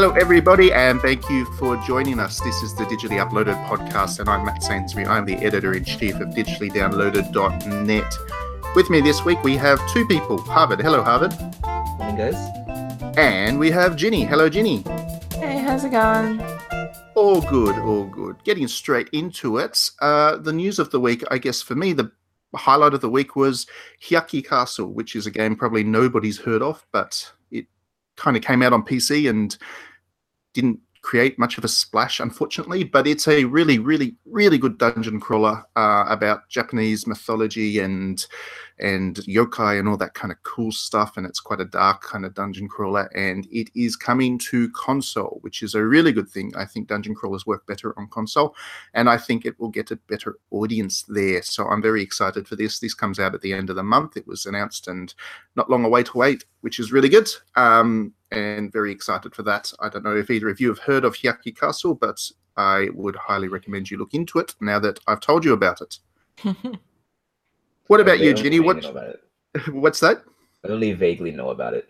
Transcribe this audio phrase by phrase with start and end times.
[0.00, 2.40] Hello, everybody, and thank you for joining us.
[2.40, 5.04] This is the Digitally Uploaded podcast, and I'm Matt Sainsbury.
[5.04, 8.14] I'm the editor in chief of digitallydownloaded.net.
[8.74, 10.80] With me this week, we have two people Harvard.
[10.80, 11.38] Hello, Harvard.
[11.98, 13.18] Morning, guys.
[13.18, 14.24] And we have Ginny.
[14.24, 14.84] Hello, Ginny.
[15.34, 16.40] Hey, how's it going?
[17.14, 18.42] All good, all good.
[18.42, 19.90] Getting straight into it.
[20.00, 22.10] Uh, the news of the week, I guess for me, the
[22.54, 23.66] highlight of the week was
[24.02, 27.66] Hyakki Castle, which is a game probably nobody's heard of, but it
[28.16, 29.58] kind of came out on PC and
[30.52, 32.84] didn't create much of a splash, unfortunately.
[32.84, 38.24] But it's a really, really, really good dungeon crawler uh, about Japanese mythology and
[38.78, 41.18] and yokai and all that kind of cool stuff.
[41.18, 43.10] And it's quite a dark kind of dungeon crawler.
[43.14, 46.52] And it is coming to console, which is a really good thing.
[46.56, 48.54] I think dungeon crawlers work better on console,
[48.94, 51.42] and I think it will get a better audience there.
[51.42, 52.78] So I'm very excited for this.
[52.78, 54.16] This comes out at the end of the month.
[54.16, 55.12] It was announced and
[55.56, 57.28] not long away to wait, which is really good.
[57.56, 59.72] Um, and very excited for that.
[59.80, 62.20] I don't know if either of you have heard of Hyakki Castle, but
[62.56, 65.98] I would highly recommend you look into it now that I've told you about it.
[67.86, 68.60] what about you, Ginny?
[68.60, 68.84] What?
[69.68, 70.22] What's that?
[70.64, 71.88] I only vaguely know about it.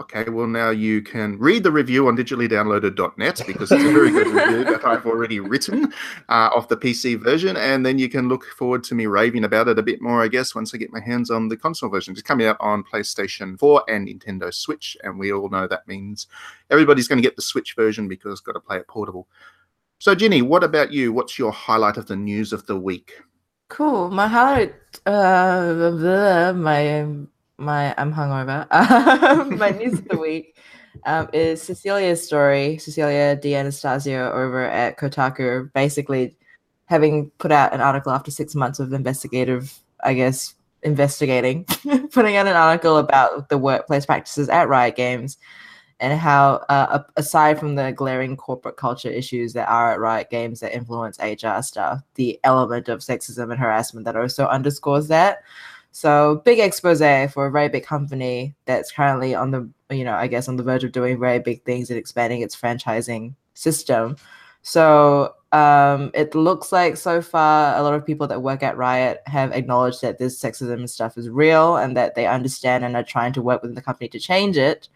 [0.00, 4.26] Okay, well now you can read the review on digitallydownloaded.net because it's a very good
[4.26, 5.92] review that I've already written
[6.28, 9.78] uh, the PC version, and then you can look forward to me raving about it
[9.78, 12.10] a bit more, I guess, once I get my hands on the console version.
[12.10, 16.26] It's coming out on PlayStation 4 and Nintendo Switch, and we all know that means
[16.70, 19.28] everybody's going to get the Switch version because it's got to play it portable.
[20.00, 21.12] So, Ginny, what about you?
[21.12, 23.12] What's your highlight of the news of the week?
[23.68, 24.10] Cool.
[24.10, 24.74] My highlight,
[25.06, 27.06] uh, my
[27.58, 28.66] my I'm hungover.
[29.24, 30.56] Um, my news of the week
[31.04, 32.78] um, is Cecilia's story.
[32.78, 36.36] Cecilia D'Anastasio over at Kotaku, basically
[36.86, 41.64] having put out an article after six months of investigative, I guess, investigating,
[42.12, 45.38] putting out an article about the workplace practices at Riot Games
[46.00, 50.60] and how, uh, aside from the glaring corporate culture issues that are at Riot Games
[50.60, 55.42] that influence HR stuff, the element of sexism and harassment that also underscores that.
[55.94, 56.98] So big expose
[57.32, 60.64] for a very big company that's currently on the, you know, I guess on the
[60.64, 64.16] verge of doing very big things and expanding its franchising system.
[64.62, 69.22] So um, it looks like so far a lot of people that work at Riot
[69.26, 73.04] have acknowledged that this sexism and stuff is real and that they understand and are
[73.04, 74.88] trying to work with the company to change it.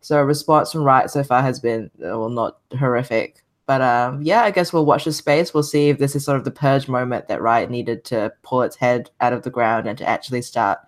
[0.00, 4.44] So a response from Riot so far has been well not horrific, but um, yeah,
[4.44, 5.52] I guess we'll watch the space.
[5.52, 8.62] We'll see if this is sort of the purge moment that Riot needed to pull
[8.62, 10.78] its head out of the ground and to actually start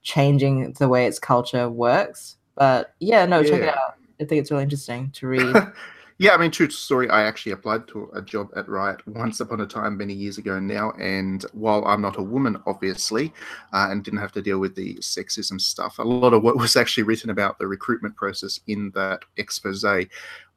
[0.00, 2.36] changing the way its culture works.
[2.54, 3.50] But yeah, no, yeah.
[3.50, 3.96] check it out.
[4.18, 5.54] I think it's really interesting to read.
[6.18, 7.10] yeah, I mean, true story.
[7.10, 10.58] I actually applied to a job at Riot once upon a time, many years ago
[10.58, 10.92] now.
[10.92, 13.34] And while I'm not a woman, obviously,
[13.74, 16.74] uh, and didn't have to deal with the sexism stuff, a lot of what was
[16.74, 19.84] actually written about the recruitment process in that expose,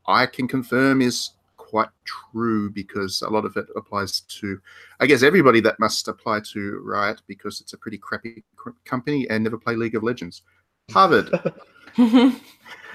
[0.07, 1.31] I can confirm is
[1.67, 4.57] quite true because a lot of it applies to,
[5.01, 8.43] I guess, everybody that must apply to Riot because it's a pretty crappy
[8.85, 10.43] company and never play League of Legends.
[10.91, 11.29] Harvard.
[11.97, 12.31] uh,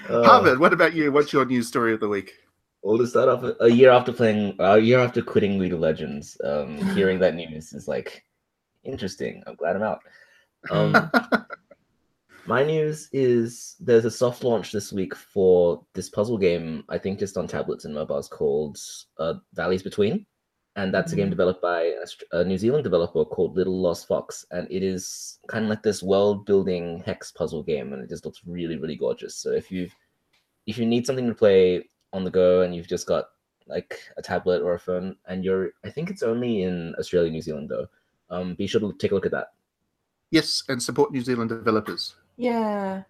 [0.07, 1.11] Harvard, what about you?
[1.11, 2.33] What's your news story of the week?
[2.81, 6.35] Well, to start off, a year after playing, a year after quitting League of Legends,
[6.43, 8.23] um, hearing that news is like
[8.83, 9.43] interesting.
[9.45, 9.99] I'm glad I'm out.
[10.71, 10.93] Um,
[12.45, 17.19] My news is there's a soft launch this week for this puzzle game, I think
[17.19, 18.77] just on tablets and mobiles called
[19.17, 20.25] uh, Valleys Between.
[20.75, 21.13] And that's mm-hmm.
[21.13, 21.31] a game mm-hmm.
[21.31, 21.93] developed by
[22.33, 24.45] a, a, New Zealand developer called Little Lost Fox.
[24.51, 27.93] And it is kind of like this world building hex puzzle game.
[27.93, 29.35] And it just looks really, really gorgeous.
[29.35, 29.87] So if you
[30.65, 33.25] if you need something to play on the go and you've just got
[33.67, 37.41] like a tablet or a phone and you're I think it's only in Australia, New
[37.41, 37.87] Zealand though.
[38.29, 39.49] Um, be sure to take a look at that.
[40.31, 42.15] Yes, and support New Zealand developers.
[42.37, 43.03] Yeah.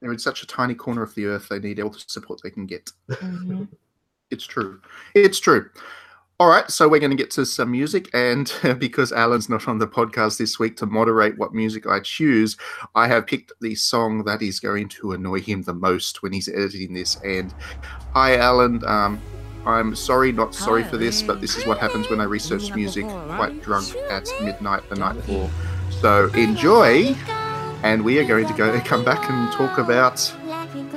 [0.00, 2.50] They're in such a tiny corner of the earth, they need all the support they
[2.50, 2.90] can get.
[3.10, 3.64] Mm-hmm.
[4.30, 4.80] it's true.
[5.14, 5.68] It's true.
[6.38, 8.08] All right, so we're going to get to some music.
[8.14, 12.56] And because Alan's not on the podcast this week to moderate what music I choose,
[12.94, 16.48] I have picked the song that is going to annoy him the most when he's
[16.48, 17.16] editing this.
[17.16, 17.52] And
[18.14, 18.82] hi, Alan.
[18.86, 19.20] Um,
[19.66, 23.04] I'm sorry, not sorry for this, but this is what happens when I research music
[23.04, 25.50] quite drunk at midnight the night before.
[26.00, 27.14] So enjoy
[27.82, 30.34] and we are going to go come back and talk about.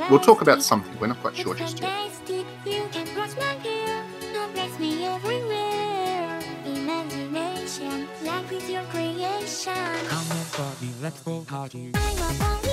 [0.10, 0.98] We'll talk about something.
[1.00, 1.90] We're not quite sure just yet.
[11.48, 12.73] Party.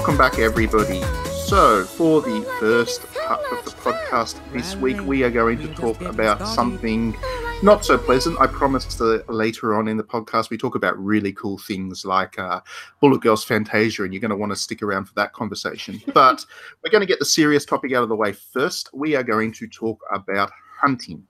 [0.00, 1.02] Welcome back, everybody.
[1.44, 6.00] So, for the first part of the podcast this week, we are going to talk
[6.00, 7.14] about something
[7.62, 8.40] not so pleasant.
[8.40, 12.38] I promised that later on in the podcast we talk about really cool things like
[12.38, 12.62] uh,
[13.02, 16.00] Bullet Girls Fantasia, and you're going to want to stick around for that conversation.
[16.14, 16.46] But
[16.82, 18.88] we're going to get the serious topic out of the way first.
[18.94, 20.50] We are going to talk about
[20.80, 21.26] hunting.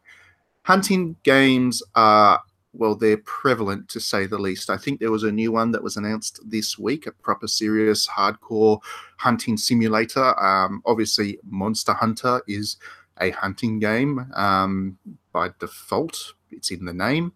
[0.63, 2.41] Hunting games are
[2.73, 4.71] well, they're prevalent to say the least.
[4.71, 8.07] I think there was a new one that was announced this week, a proper serious
[8.07, 8.81] hardcore
[9.19, 10.39] hunting simulator.
[10.41, 12.77] Um, obviously, Monster Hunter is
[13.21, 14.99] a hunting game um,
[15.33, 16.35] by default.
[16.51, 17.33] It's in the name.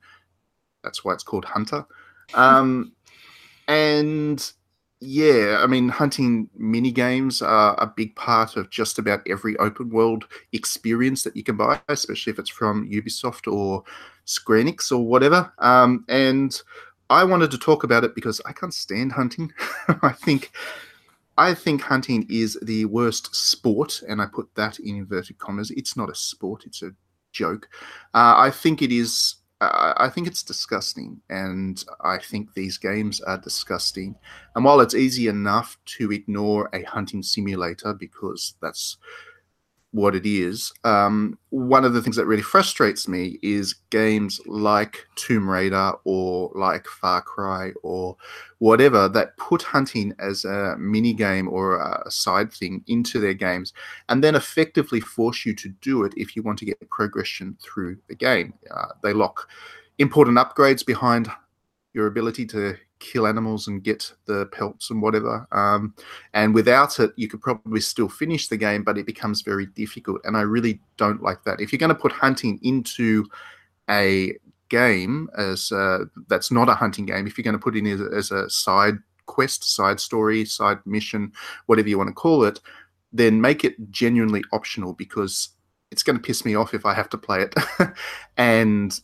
[0.83, 1.85] That's why it's called Hunter.
[2.35, 2.93] Um,
[3.67, 4.53] and
[5.01, 9.91] yeah, I mean, hunting mini games are a big part of just about every open
[9.91, 13.85] world experience that you can buy, especially if it's from Ubisoft or
[14.25, 15.53] Square Enix or whatever.
[15.59, 16.61] Um, and
[17.11, 19.53] I wanted to talk about it because I can't stand hunting.
[20.03, 20.53] I think
[21.37, 25.71] I think hunting is the worst sport, and I put that in inverted commas.
[25.73, 26.93] It's not a sport; it's a
[27.33, 27.69] joke.
[28.15, 29.37] Uh, I think it is.
[29.73, 34.17] I think it's disgusting, and I think these games are disgusting.
[34.55, 38.97] And while it's easy enough to ignore a hunting simulator because that's
[39.95, 45.07] what it is, um, one of the things that really frustrates me is games like
[45.15, 48.17] Tomb Raider or like Far Cry or
[48.59, 53.73] whatever that put hunting as a mini game or a side thing into their games
[54.09, 57.97] and then effectively force you to do it if you want to get progression through
[58.09, 58.53] the game.
[58.73, 59.49] Uh, they lock
[59.99, 61.31] important upgrades behind
[61.93, 65.47] your ability to kill animals and get the pelts and whatever.
[65.53, 65.95] Um,
[66.33, 70.21] and without it, you could probably still finish the game, but it becomes very difficult.
[70.25, 71.61] And I really don't like that.
[71.61, 73.27] If you're going to put hunting into
[73.91, 74.33] a
[74.71, 77.87] game as uh, that's not a hunting game, if you're going to put it in
[77.87, 81.33] as, as a side quest, side story, side mission,
[81.67, 82.61] whatever you want to call it,
[83.13, 85.51] then make it genuinely optional because
[85.91, 87.55] it's going to piss me off if I have to play it.
[88.37, 88.99] and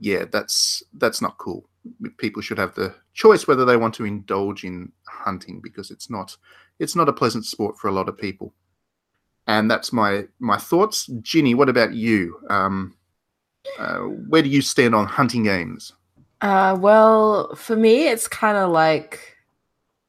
[0.00, 1.68] yeah, that's that's not cool.
[2.18, 6.36] People should have the choice whether they want to indulge in hunting because it's not
[6.78, 8.54] it's not a pleasant sport for a lot of people.
[9.46, 11.06] And that's my my thoughts.
[11.20, 12.38] Ginny, what about you?
[12.48, 12.96] Um,
[13.78, 15.92] uh, where do you stand on hunting games?
[16.40, 19.36] Uh, well, for me, it's kind of like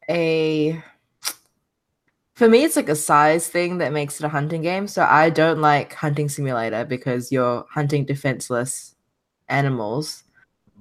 [0.10, 0.81] a.
[2.36, 4.88] For me, it's like a size thing that makes it a hunting game.
[4.88, 8.95] So I don't like Hunting Simulator because you're hunting defenseless
[9.50, 10.24] animals.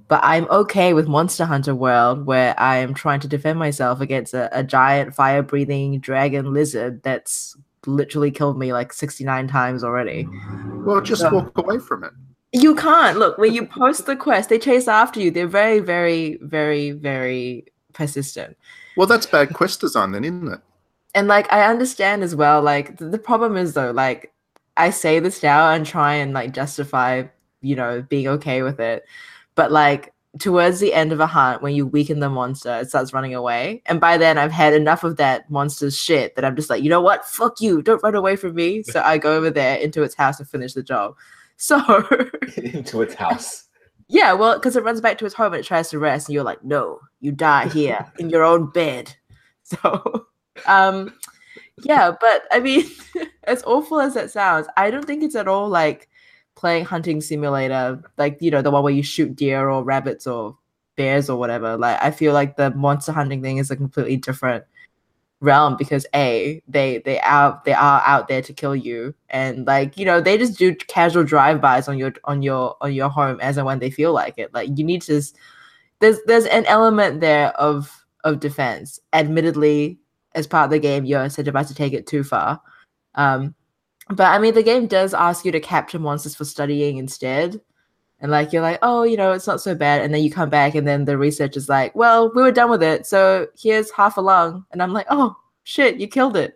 [0.07, 4.33] But I'm okay with Monster Hunter World where I am trying to defend myself against
[4.33, 7.55] a, a giant fire breathing dragon lizard that's
[7.85, 10.27] literally killed me like 69 times already.
[10.85, 12.11] Well, just So- walk away from it.
[12.55, 15.31] You can't look when you post the quest, they chase after you.
[15.31, 18.55] They're very, very, very, very persistent.
[18.95, 20.59] Well, that's bad quest design, then, isn't it?
[21.15, 24.31] And like I understand as well, like th- the problem is though, like
[24.77, 27.23] I say this now and try and like justify,
[27.61, 29.03] you know, being okay with it.
[29.55, 33.13] But like towards the end of a hunt, when you weaken the monster, it starts
[33.13, 33.83] running away.
[33.85, 36.89] And by then I've had enough of that monster's shit that I'm just like, you
[36.89, 37.25] know what?
[37.25, 37.81] Fuck you.
[37.81, 38.83] Don't run away from me.
[38.83, 41.15] So I go over there into its house and finish the job.
[41.55, 41.77] So
[42.57, 43.65] into its house.
[44.09, 46.33] Yeah, well, because it runs back to its home and it tries to rest, and
[46.33, 49.15] you're like, no, you die here in your own bed.
[49.63, 50.27] So,
[50.67, 51.13] um,
[51.83, 52.85] yeah, but I mean,
[53.45, 56.09] as awful as that sounds, I don't think it's at all like
[56.55, 60.57] playing hunting simulator, like you know, the one where you shoot deer or rabbits or
[60.95, 61.77] bears or whatever.
[61.77, 64.63] Like, I feel like the monster hunting thing is a completely different
[65.43, 69.13] realm because a they they out they are out there to kill you.
[69.29, 73.09] And like you know they just do casual drive-bys on your on your on your
[73.09, 74.53] home as and when they feel like it.
[74.53, 75.21] Like you need to
[75.99, 78.99] there's there's an element there of of defense.
[79.11, 79.99] Admittedly
[80.33, 82.61] as part of the game you're incentivized to take it too far.
[83.15, 83.53] Um
[84.09, 87.61] but i mean the game does ask you to capture monsters for studying instead
[88.21, 90.01] And like you're like, oh, you know, it's not so bad.
[90.01, 92.69] And then you come back and then the research is like, well, we were done
[92.71, 93.05] with it.
[93.05, 94.65] So here's half a lung.
[94.71, 96.55] And I'm like, oh shit, you killed it.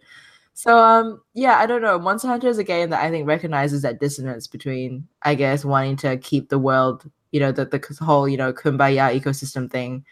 [0.54, 2.00] So um yeah, I don't know.
[2.00, 5.98] Monster Hunter is a game that I think recognizes that dissonance between, I guess, wanting
[5.98, 10.06] to keep the world, you know, the the whole, you know, kumbaya ecosystem thing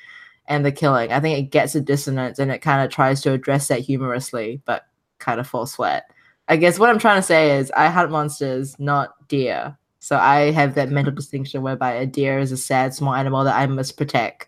[0.48, 1.12] and the killing.
[1.14, 4.62] I think it gets a dissonance and it kind of tries to address that humorously,
[4.66, 4.88] but
[5.20, 6.06] kind of falls flat.
[6.48, 9.78] I guess what I'm trying to say is I hunt monsters, not deer.
[10.00, 13.56] So I have that mental distinction whereby a deer is a sad small animal that
[13.56, 14.48] I must protect,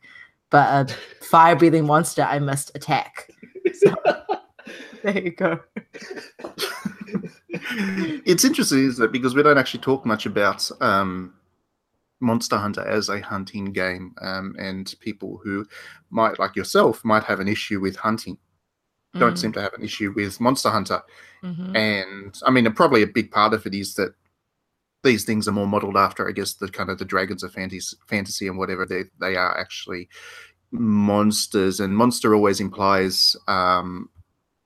[0.51, 0.93] but a
[1.25, 3.31] fire breathing monster I must attack.
[3.73, 3.95] So
[5.03, 5.59] there you go.
[8.25, 9.11] it's interesting, isn't it?
[9.11, 11.33] Because we don't actually talk much about um,
[12.19, 15.65] Monster Hunter as a hunting game, um, and people who
[16.09, 18.37] might, like yourself, might have an issue with hunting.
[19.19, 21.01] Don't Mm, seem to have an issue with Monster Hunter,
[21.43, 21.75] mhm.
[21.75, 24.13] and I mean, probably a big part of it is that
[25.03, 27.95] these things are more modeled after, I guess, the kind of the dragons of fantasy,
[28.07, 30.09] fantasy and whatever they they are actually
[30.71, 34.09] monsters, and monster always implies um,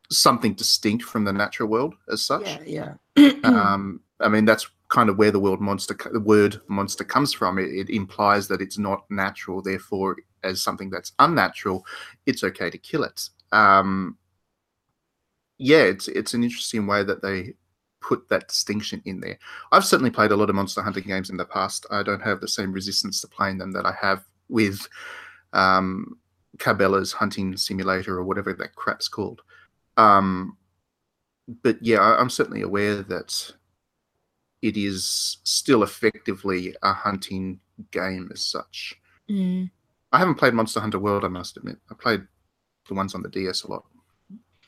[0.09, 2.59] something distinct from the natural world as such.
[2.65, 3.31] Yeah, yeah.
[3.43, 7.57] Um, I mean, that's kind of where the word monster, the word monster comes from.
[7.57, 9.61] It, it implies that it's not natural.
[9.61, 11.85] Therefore, as something that's unnatural,
[12.25, 13.29] it's okay to kill it.
[13.51, 14.17] Um,
[15.61, 17.53] yeah, it's it's an interesting way that they
[18.01, 19.37] put that distinction in there.
[19.71, 21.85] I've certainly played a lot of Monster Hunter games in the past.
[21.91, 24.87] I don't have the same resistance to playing them that I have with
[25.53, 26.17] um,
[26.57, 29.43] Cabela's Hunting Simulator or whatever that crap's called.
[29.97, 30.57] Um,
[31.61, 33.53] but yeah, I, I'm certainly aware that
[34.63, 37.59] it is still effectively a hunting
[37.91, 38.99] game as such.
[39.29, 39.69] Mm.
[40.11, 41.77] I haven't played Monster Hunter World, I must admit.
[41.91, 42.23] I played
[42.87, 43.85] the ones on the DS a lot,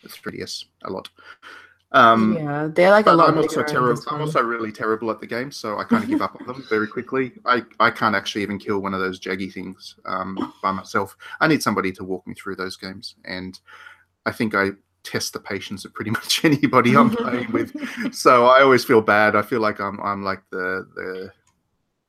[0.03, 1.09] the 3DS a lot.
[1.93, 3.29] Um, yeah, they're like a lot.
[3.29, 4.01] I'm also terrible.
[4.09, 6.65] I'm also really terrible at the game, so I kind of give up on them
[6.67, 7.33] very quickly.
[7.45, 11.15] I, I can't actually even kill one of those jaggy things um, by myself.
[11.39, 13.59] I need somebody to walk me through those games, and
[14.25, 14.71] I think I
[15.03, 17.73] test the patience of pretty much anybody I'm playing with.
[18.13, 19.35] So I always feel bad.
[19.35, 21.31] I feel like I'm I'm like the the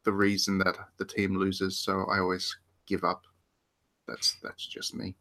[0.05, 1.79] the reason that the team loses.
[1.79, 3.25] So I always give up.
[4.09, 5.15] That's that's just me.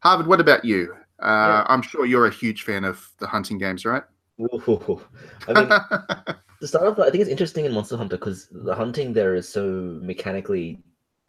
[0.00, 0.96] Harvard, what about you?
[1.20, 1.66] Uh, Yeah.
[1.68, 4.02] I'm sure you're a huge fan of the hunting games, right?
[4.40, 5.00] Ooh.
[5.48, 5.68] I mean,
[6.60, 9.48] to start off, I think it's interesting in Monster Hunter because the hunting there is
[9.48, 10.82] so mechanically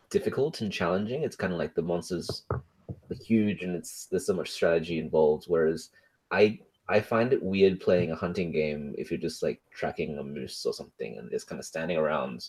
[0.09, 1.23] difficult and challenging.
[1.23, 5.45] It's kind of like the monsters are huge and it's there's so much strategy involved.
[5.47, 5.89] Whereas
[6.31, 10.23] I I find it weird playing a hunting game if you're just like tracking a
[10.23, 12.47] moose or something and just kind of standing around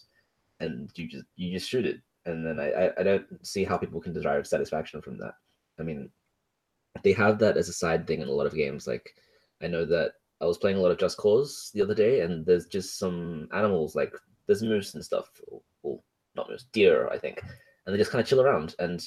[0.61, 2.00] and you just you just shoot it.
[2.26, 5.35] And then I, I, I don't see how people can derive satisfaction from that.
[5.78, 6.11] I mean,
[7.02, 8.87] they have that as a side thing in a lot of games.
[8.87, 9.14] Like
[9.62, 12.47] I know that I was playing a lot of Just Cause the other day, and
[12.47, 14.14] there's just some animals like
[14.47, 16.00] there's moose and stuff, or, or
[16.37, 17.43] not moose, deer, I think,
[17.87, 18.75] and they just kind of chill around.
[18.78, 19.05] And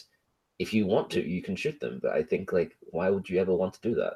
[0.60, 2.00] if you want to, you can shoot them.
[2.01, 4.13] But I think like, why would you ever want to do that?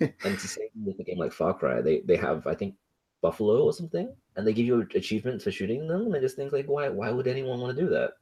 [0.00, 1.80] and it's the same with a game like Far Cry.
[1.82, 2.74] They they have I think
[3.20, 6.06] buffalo or something, and they give you achievements for shooting them.
[6.06, 8.12] And I just think like, why why would anyone want to do that?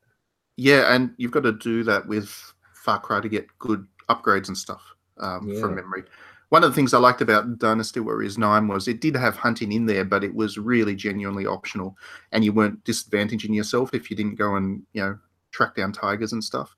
[0.57, 2.29] Yeah, and you've got to do that with
[2.75, 5.61] Far Cry to get good upgrades and stuff um, Yeah.
[5.61, 6.05] from memory.
[6.51, 9.71] One of the things I liked about Dynasty Warriors 9 was it did have hunting
[9.71, 11.97] in there, but it was really genuinely optional.
[12.33, 15.19] And you weren't disadvantaging yourself if you didn't go and, you know,
[15.51, 16.75] track down tigers and stuff.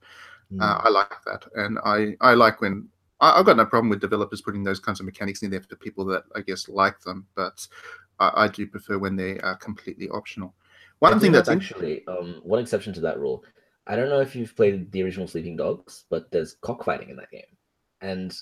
[0.50, 0.60] Hmm.
[0.60, 1.44] Uh, I like that.
[1.54, 2.88] And I, I like when
[3.20, 5.76] I, I've got no problem with developers putting those kinds of mechanics in there for
[5.76, 7.66] people that I guess like them, but
[8.18, 10.54] I, I do prefer when they are completely optional.
[10.98, 13.44] One I thing do that's actually um, one exception to that rule.
[13.86, 17.30] I don't know if you've played the original Sleeping Dogs, but there's cockfighting in that
[17.30, 17.42] game,
[18.00, 18.36] and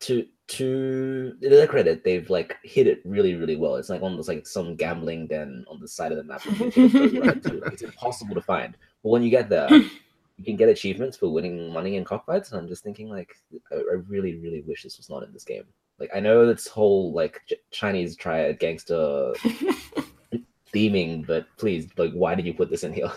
[0.00, 3.76] to to their credit, they've like hit it really really well.
[3.76, 6.42] It's like almost like some gambling den on the side of the map.
[6.42, 7.62] that you can go right to.
[7.64, 11.72] it's impossible to find, but when you get there, you can get achievements for winning
[11.72, 12.52] money in cockfights.
[12.52, 13.34] And I'm just thinking like,
[13.72, 15.64] I, I really really wish this was not in this game.
[15.98, 19.32] Like I know this whole like Ch- Chinese triad gangster
[20.74, 23.10] theming, but please, like, why did you put this in here?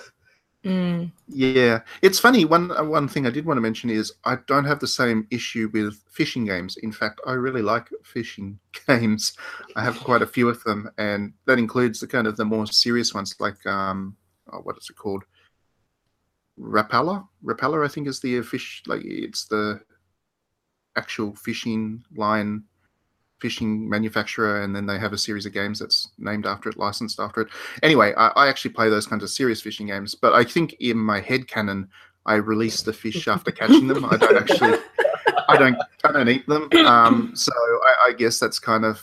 [0.67, 1.11] Mm.
[1.29, 2.43] Yeah, it's funny.
[2.43, 5.69] One one thing I did want to mention is I don't have the same issue
[5.71, 6.75] with fishing games.
[6.83, 9.33] In fact, I really like fishing games.
[9.77, 12.67] I have quite a few of them, and that includes the kind of the more
[12.67, 14.17] serious ones, like um,
[14.51, 15.23] oh, what is it called?
[16.59, 17.25] Rapala.
[17.45, 18.83] Rapala, I think, is the fish.
[18.87, 19.79] Like it's the
[20.97, 22.63] actual fishing line
[23.39, 27.19] fishing manufacturer, and then they have a series of games that's named after it, licensed
[27.19, 27.49] after it.
[27.83, 30.97] Anyway, I, I actually play those kinds of serious fishing games, but I think in
[30.97, 31.87] my head canon,
[32.25, 34.03] I release the fish after catching them.
[34.05, 34.79] I don't actually,
[35.47, 36.69] I don't, I don't eat them.
[36.85, 39.01] Um, so I, I guess that's kind of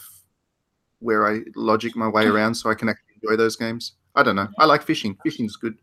[0.98, 3.92] where I logic my way around, so I can actually enjoy those games.
[4.14, 4.48] I don't know.
[4.58, 5.16] I like fishing.
[5.22, 5.78] Fishing's good.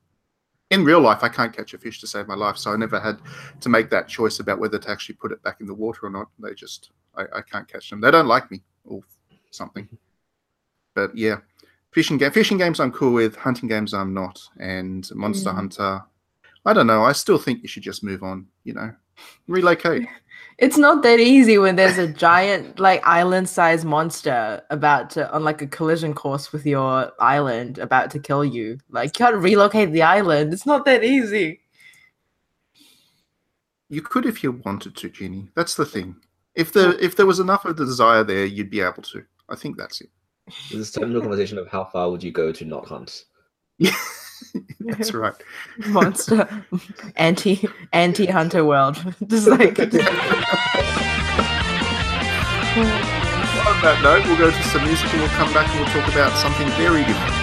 [0.72, 2.98] In real life, I can't catch a fish to save my life, so I never
[3.00, 3.20] had
[3.60, 6.10] to make that choice about whether to actually put it back in the water or
[6.10, 6.30] not.
[6.40, 8.00] They just, I, I can't catch them.
[8.00, 9.02] They don't like me or
[9.52, 9.88] something.
[10.96, 11.38] But yeah,
[11.92, 13.36] fishing game, fishing games I'm cool with.
[13.36, 14.42] Hunting games I'm not.
[14.60, 15.56] And Monster Mm.
[15.56, 16.02] Hunter,
[16.66, 17.04] I don't know.
[17.04, 18.48] I still think you should just move on.
[18.64, 18.94] You know,
[19.48, 20.08] relocate.
[20.62, 25.64] It's not that easy when there's a giant, like island-sized monster about to on like
[25.64, 28.78] a collision course with your island, about to kill you.
[28.92, 30.54] Like you can't relocate the island.
[30.54, 31.62] It's not that easy.
[33.90, 35.50] You could if you wanted to, Ginny.
[35.56, 36.16] That's the thing.
[36.54, 39.24] If there if there was enough of the desire there, you'd be able to.
[39.50, 40.12] I think that's it.
[40.70, 43.26] This is turning into conversation of how far would you go to not hunt?
[43.80, 43.96] Yeah,
[44.80, 45.34] that's right.
[45.88, 46.48] Monster,
[47.16, 48.98] anti anti hunter world.
[49.28, 49.88] Just like On
[53.82, 56.32] that note, we'll go to some music and we'll come back and we'll talk about
[56.38, 57.41] something very different.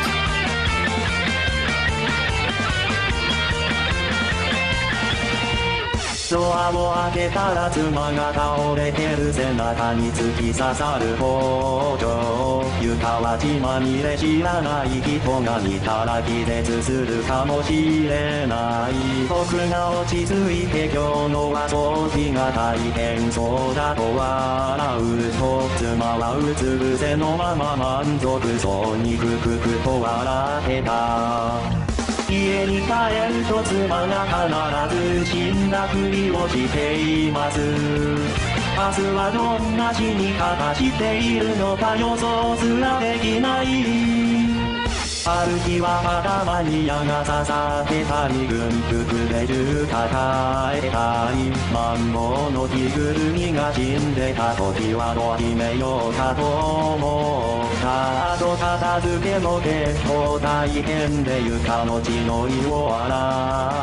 [6.30, 18.92] ドアを開けたら妻が倒れてる背中に突き刺さる包丁床は血まみれ知らない人が見たら気絶するかもしれない。
[19.26, 31.87] 僕が落ち着いて今日のは掃除が大変そうだと笑うと妻はうつ伏せのまま満足そうにクククと笑ってた。
[32.30, 32.92] 家に帰
[33.32, 37.58] ると妻が必ず死んだふりをしています。
[37.60, 44.27] 明日はどんな死に方しているのか予想すらできない。
[45.30, 63.12] ある日は頭に矢が刺さってたり軍服で銃抱えたりマンボウの着ぐるみが死んでた時はどう決めようかと思った後片付けも結構大変で床の血のりを洗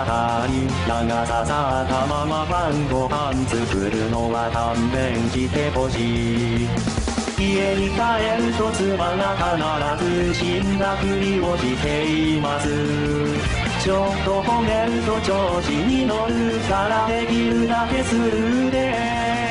[0.02, 6.95] ったり矢が刺さったまま晩ご飯作るのは勘弁してほしい
[7.46, 8.00] 家に帰
[8.44, 12.68] ると妻が必ず死んだふりをしています。
[13.84, 19.45] ちょっと褒めると調子に乗るからできるだけするで。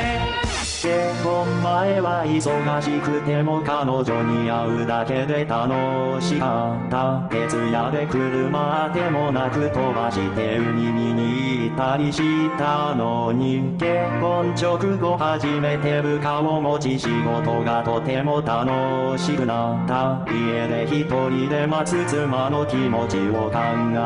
[0.84, 12.20] 結婚前は忙しくても彼女に会うだけで楽しかった徹夜で車でもなく飛ばして海見に行ったりし
[12.58, 23.56] たのに結婚直後初めて部下を持ち仕事がとても楽しくなった家で一人で待つ妻の気持ちを考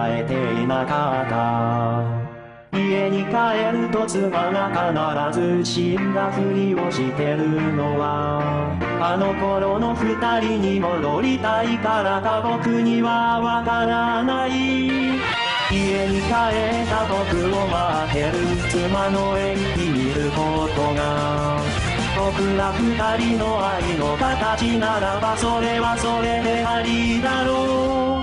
[0.07, 2.38] えていなかった。
[2.73, 14.99] 家に帰ると妻が必ず死んだふりをしてるのはあの頃の二人に戻りたいからか僕にはわからない。
[15.71, 18.33] 家に帰った僕を待ってる
[18.71, 21.61] 妻の演技見ることが
[22.17, 28.18] 僕ら二人の愛の形ならばそれはそれでありだろう。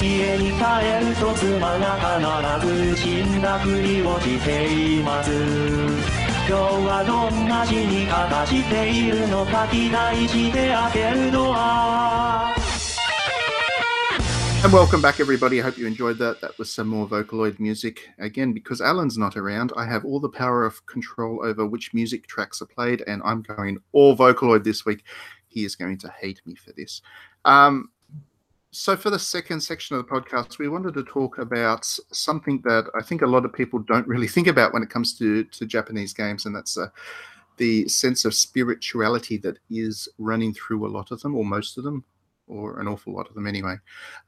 [0.00, 5.30] 家に帰ると妻が必ず死んだふりをしています
[6.48, 12.54] 今日はどんな死に方しているのか期待して開けるドア
[14.64, 15.60] And welcome back, everybody.
[15.60, 16.40] I hope you enjoyed that.
[16.40, 18.08] That was some more Vocaloid music.
[18.18, 22.26] Again, because Alan's not around, I have all the power of control over which music
[22.26, 25.04] tracks are played, and I'm going all Vocaloid this week.
[25.46, 27.00] He is going to hate me for this.
[27.44, 27.90] Um,
[28.71, 32.89] so, for the second section of the podcast, we wanted to talk about something that
[32.97, 35.65] I think a lot of people don't really think about when it comes to, to
[35.65, 36.87] Japanese games, and that's uh,
[37.57, 41.83] the sense of spirituality that is running through a lot of them, or most of
[41.83, 42.05] them,
[42.47, 43.75] or an awful lot of them anyway.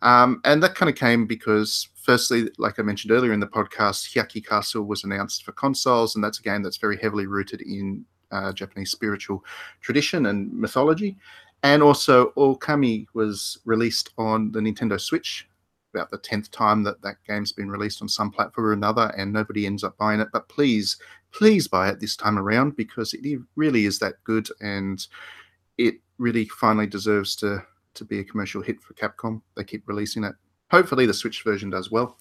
[0.02, 4.14] Um, and that kind of came because, firstly, like I mentioned earlier in the podcast,
[4.14, 8.04] Hyakki Castle was announced for consoles, and that's a game that's very heavily rooted in
[8.34, 9.46] uh, Japanese spiritual
[9.80, 11.18] tradition and mythology.
[11.64, 15.48] And also, Okami was released on the Nintendo Switch,
[15.94, 19.32] about the 10th time that that game's been released on some platform or another, and
[19.32, 20.28] nobody ends up buying it.
[20.34, 20.98] But please,
[21.32, 25.06] please buy it this time around because it really is that good and
[25.78, 27.64] it really finally deserves to
[27.96, 29.40] to be a commercial hit for Capcom.
[29.56, 30.34] They keep releasing it.
[30.72, 32.18] Hopefully, the Switch version does well.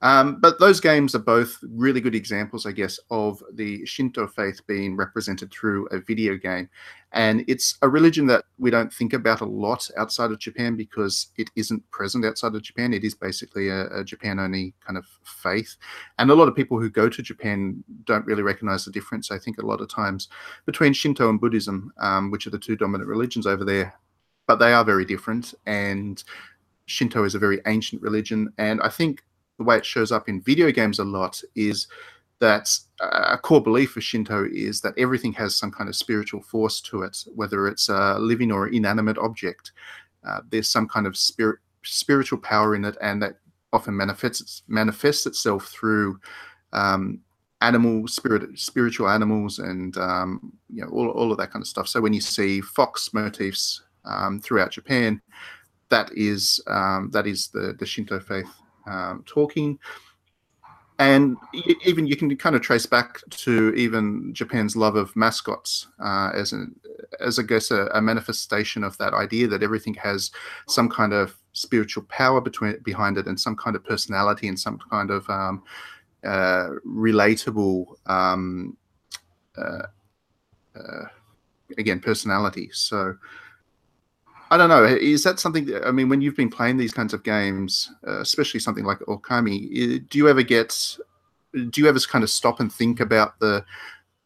[0.00, 4.64] Um, but those games are both really good examples, I guess, of the Shinto faith
[4.66, 6.68] being represented through a video game.
[7.12, 11.28] And it's a religion that we don't think about a lot outside of Japan because
[11.36, 12.92] it isn't present outside of Japan.
[12.94, 15.76] It is basically a, a Japan only kind of faith.
[16.18, 19.38] And a lot of people who go to Japan don't really recognize the difference, I
[19.38, 20.28] think, a lot of times
[20.64, 23.94] between Shinto and Buddhism, um, which are the two dominant religions over there
[24.48, 25.54] but they are very different.
[25.66, 26.24] And
[26.86, 29.22] Shinto is a very ancient religion, and I think
[29.58, 31.88] the way it shows up in video games a lot is
[32.40, 36.40] that uh, a core belief of Shinto is that everything has some kind of spiritual
[36.40, 39.72] force to it, whether it's a living or inanimate object.
[40.26, 43.38] Uh, there's some kind of spirit, spiritual power in it, and that
[43.72, 46.18] often manifests manifests itself through
[46.72, 47.20] um,
[47.60, 51.88] animal spirit, spiritual animals, and um, you know all, all of that kind of stuff.
[51.88, 55.20] So when you see fox motifs um, throughout Japan,
[55.88, 58.48] that is um, that is the the Shinto faith
[58.88, 59.78] um, talking
[60.98, 61.36] and
[61.84, 66.52] even you can kind of trace back to even Japan's love of mascots uh, as
[66.52, 66.74] an
[67.20, 70.32] as I guess a, a manifestation of that idea that everything has
[70.66, 74.78] some kind of spiritual power between behind it and some kind of personality and some
[74.90, 75.62] kind of um,
[76.24, 78.76] uh, relatable um,
[79.56, 79.86] uh,
[80.76, 81.04] uh,
[81.76, 82.70] again personality.
[82.72, 83.14] So.
[84.50, 84.84] I don't know.
[84.84, 85.66] Is that something?
[85.66, 88.98] That, I mean, when you've been playing these kinds of games, uh, especially something like
[89.00, 90.96] Okami, do you ever get?
[91.52, 93.64] Do you ever kind of stop and think about the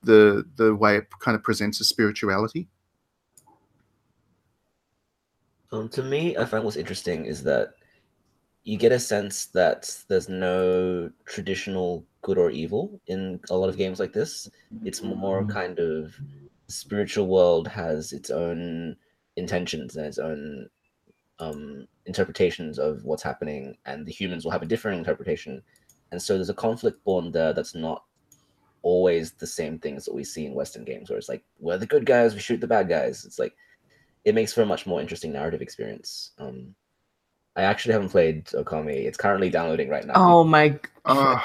[0.03, 2.69] the the way it kind of presents a spirituality?
[5.73, 7.75] Um, to me, I find what's interesting is that
[8.65, 13.77] you get a sense that there's no traditional good or evil in a lot of
[13.77, 14.49] games like this.
[14.85, 16.15] It's more kind of
[16.69, 18.97] spiritual world has its own
[19.37, 20.69] intentions and its own
[21.39, 25.63] um, interpretations of what's happening, and the humans will have a different interpretation.
[26.11, 28.05] And so there's a conflict born there that's not
[28.83, 31.87] always the same things that we see in Western games, where it's like we're the
[31.87, 33.25] good guys, we shoot the bad guys.
[33.25, 33.55] It's like
[34.25, 36.33] it makes for a much more interesting narrative experience.
[36.39, 36.75] Um,
[37.57, 39.05] I actually haven't played Okami.
[39.05, 40.15] It's currently downloading right now.
[40.17, 40.71] Oh my!
[40.71, 41.43] g- Oh,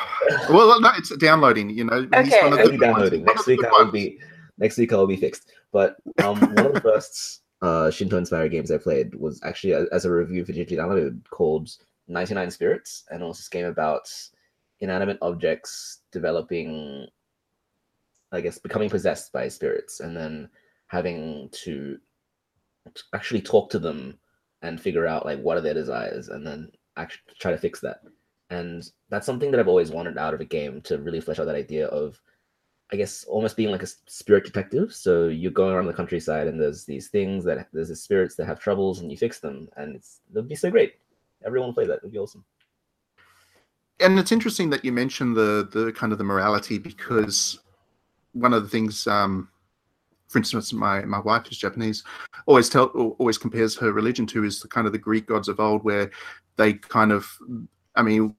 [0.49, 1.69] well, no, it's downloading.
[1.71, 3.23] You know, He's Okay, one of It's the currently good ones- downloading.
[3.25, 4.19] Next week I will be
[4.57, 5.51] next week I will be fixed.
[5.71, 9.85] But um, one of the first uh, Shinto inspired games I played was actually a,
[9.91, 11.69] as a review for digitally downloaded called
[12.07, 14.09] 99 Spirits, and it was this game about
[14.79, 17.07] inanimate objects developing,
[18.31, 20.49] I guess, becoming possessed by spirits, and then
[20.87, 21.97] having to
[23.13, 24.17] actually talk to them
[24.61, 28.01] and figure out like what are their desires, and then actually try to fix that.
[28.49, 31.45] And that's something that I've always wanted out of a game to really flesh out
[31.45, 32.21] that idea of
[32.91, 34.93] I guess almost being like a spirit detective.
[34.93, 38.45] So you're going around the countryside and there's these things that there's these spirits that
[38.45, 40.93] have troubles and you fix them and it's that'd be so great.
[41.45, 41.97] Everyone play that.
[41.97, 42.45] It'd be awesome.
[43.99, 47.59] and it's interesting that you mentioned the the kind of the morality because
[48.33, 49.49] one of the things um
[50.27, 52.03] for instance my my wife is japanese
[52.45, 52.85] always tell
[53.19, 56.11] always compares her religion to is the kind of the greek gods of old where
[56.57, 57.27] they kind of
[57.95, 58.35] i mean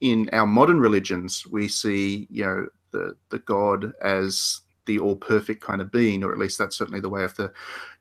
[0.00, 5.62] in our modern religions we see you know the the god as the all perfect
[5.62, 7.52] kind of being or at least that's certainly the way of the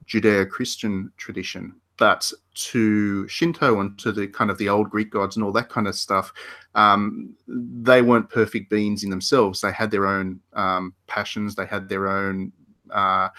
[0.05, 5.45] judeo-christian tradition but to shinto and to the kind of the old greek gods and
[5.45, 6.33] all that kind of stuff
[6.75, 9.61] um, they weren't perfect beings in themselves.
[9.61, 12.51] They had their own um, passions, they had their own
[12.91, 13.29] uh,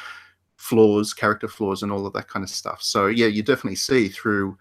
[0.57, 2.83] flaws, character flaws, and all of that kind of stuff.
[2.83, 4.57] So yeah, you definitely see through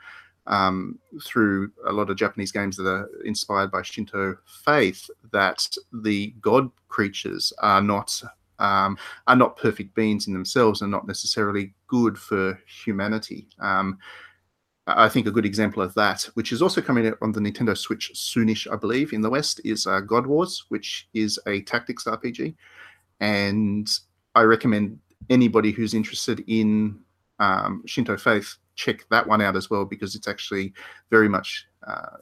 [0.47, 6.33] um, through a lot of Japanese games that are inspired by Shinto faith that the
[6.41, 8.21] god creatures are not
[8.59, 13.47] um, are not perfect beings in themselves and not necessarily good for humanity.
[13.59, 13.97] Um,
[14.85, 17.77] I think a good example of that, which is also coming out on the Nintendo
[17.77, 22.03] Switch soonish, I believe, in the West, is uh, God Wars, which is a tactics
[22.03, 22.53] RPG,
[23.21, 23.87] and
[24.35, 26.99] I recommend anybody who's interested in
[27.39, 30.73] um, Shinto faith check that one out as well because it's actually
[31.09, 32.17] very much uh,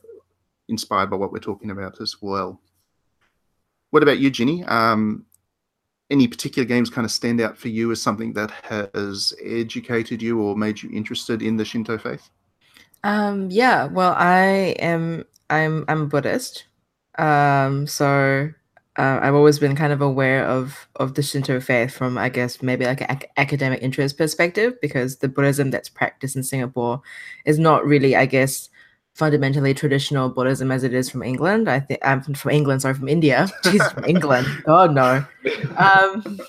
[0.67, 2.61] inspired by what we're talking about as well.
[3.91, 4.63] What about you, Ginny?
[4.65, 5.25] Um,
[6.09, 10.41] any particular games kind of stand out for you as something that has educated you
[10.41, 12.29] or made you interested in the Shinto faith?
[13.03, 16.65] Um, yeah, well, I am I'm I'm Buddhist.
[17.17, 18.49] Um, so
[18.97, 22.61] uh, I've always been kind of aware of of the Shinto faith from I guess
[22.61, 27.01] maybe like an ac- academic interest perspective because the Buddhism that's practiced in Singapore
[27.45, 28.69] is not really I guess
[29.13, 31.69] fundamentally traditional Buddhism as it is from England.
[31.69, 33.47] I think I'm from England, sorry, from India.
[33.63, 34.47] Jeez, from England.
[34.65, 35.25] God no.
[35.77, 36.21] Um,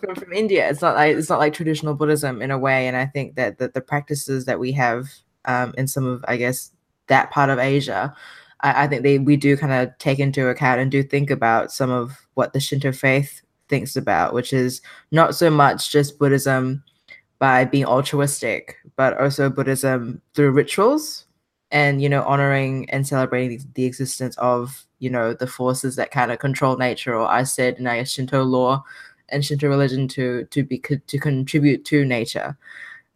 [0.00, 2.96] from, from India, it's not like it's not like traditional Buddhism in a way, and
[2.96, 5.08] I think that the, the practices that we have
[5.44, 6.70] um, in some of I guess
[7.08, 8.14] that part of Asia,
[8.60, 11.72] I, I think they we do kind of take into account and do think about
[11.72, 16.82] some of what the Shinto faith thinks about, which is not so much just Buddhism
[17.38, 21.26] by being altruistic, but also Buddhism through rituals
[21.70, 26.32] and you know honoring and celebrating the, existence of you know the forces that kind
[26.32, 28.82] of control nature, or I said in I Shinto law
[29.28, 32.56] and Shinto religion to to be to contribute to nature.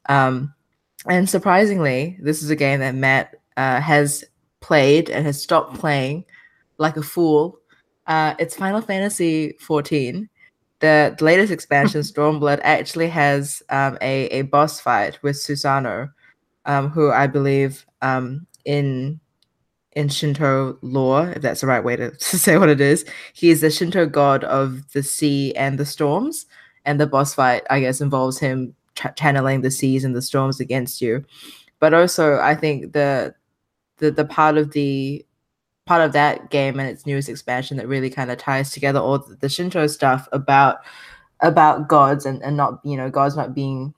[0.08, 0.54] Um,
[1.06, 4.24] and surprisingly, this is a game that Matt uh, has
[4.62, 6.24] played and has stopped playing
[6.78, 7.58] like a fool.
[8.06, 10.28] Uh, it's Final Fantasy 14.
[10.80, 16.10] The, the latest expansion, Stormblood, actually has um, a, a boss fight with Susano,
[16.64, 19.20] um, who I believe um, in
[19.94, 23.50] in Shinto lore, if that's the right way to, to say what it is, he
[23.50, 26.46] is the Shinto god of the sea and the storms.
[26.84, 30.60] And the boss fight, I guess, involves him ch- channeling the seas and the storms
[30.60, 31.24] against you.
[31.78, 33.34] But also, I think the
[34.02, 35.24] the the part of the
[35.86, 39.18] part of that game and its newest expansion that really kind of ties together all
[39.18, 40.78] the, Shinto stuff about
[41.40, 43.94] about gods and, and not you know gods not being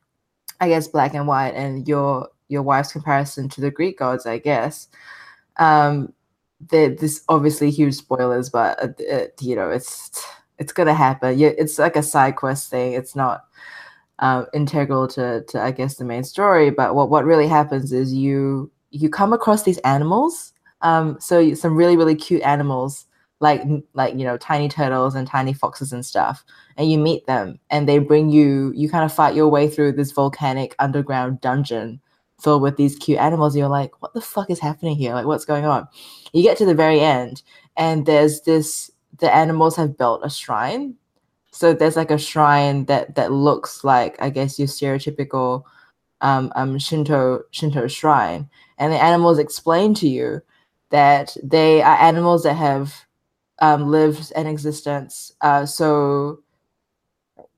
[0.61, 4.39] I guess black and white and your your wife's comparison to the Greek gods I
[4.39, 4.89] guess
[5.57, 6.13] um
[6.71, 10.25] this obviously huge spoilers but uh, it, you know it's
[10.59, 13.45] it's gonna happen yeah it's like a side quest thing it's not
[14.21, 16.71] um, integral to, to I guess the main story.
[16.71, 20.53] But what what really happens is you you come across these animals.
[20.81, 23.07] Um, so some really really cute animals
[23.41, 23.63] like
[23.95, 26.45] like you know tiny turtles and tiny foxes and stuff,
[26.77, 29.93] and you meet them, and they bring you you kind of fight your way through
[29.93, 32.01] this volcanic underground dungeon
[32.41, 33.57] filled with these cute animals.
[33.57, 35.15] You're like, what the fuck is happening here?
[35.15, 35.89] Like, what's going on?
[36.33, 37.43] You get to the very end,
[37.77, 38.91] and there's this.
[39.19, 40.97] The animals have built a shrine
[41.55, 45.63] so there's like a shrine that that looks like I guess your stereotypical
[46.21, 50.41] um, um Shinto Shinto shrine, and the animals explain to you
[50.91, 52.95] that they are animals that have
[53.61, 56.41] um, lived an existence uh, so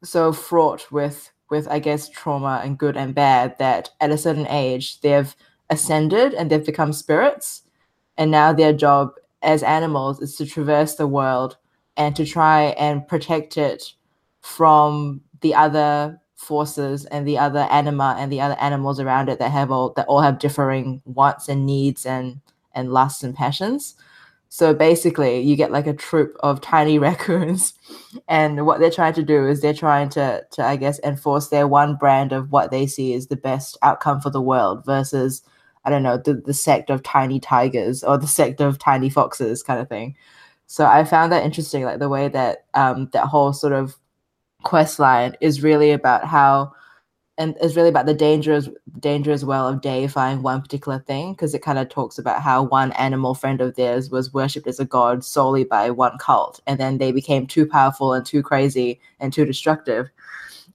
[0.02, 4.46] so fraught with with I guess trauma and good and bad that at a certain
[4.48, 5.34] age they've
[5.70, 7.62] ascended and they've become spirits,
[8.16, 11.56] and now their job as animals is to traverse the world
[11.96, 13.94] and to try and protect it
[14.40, 19.50] from the other forces and the other anima and the other animals around it that
[19.50, 22.40] have all that all have differing wants and needs and
[22.74, 23.94] and lusts and passions.
[24.48, 27.74] So basically, you get like a troop of tiny raccoons,
[28.28, 31.66] and what they're trying to do is they're trying to to I guess enforce their
[31.66, 35.42] one brand of what they see as the best outcome for the world versus
[35.84, 39.62] I don't know the the sect of tiny tigers or the sect of tiny foxes
[39.62, 40.16] kind of thing.
[40.66, 43.96] So I found that interesting, like the way that um, that whole sort of
[44.62, 46.72] quest line is really about how,
[47.38, 51.54] and is really about the dangerous danger as well of deifying one particular thing, because
[51.54, 54.84] it kind of talks about how one animal friend of theirs was worshipped as a
[54.84, 59.32] god solely by one cult, and then they became too powerful and too crazy and
[59.32, 60.08] too destructive.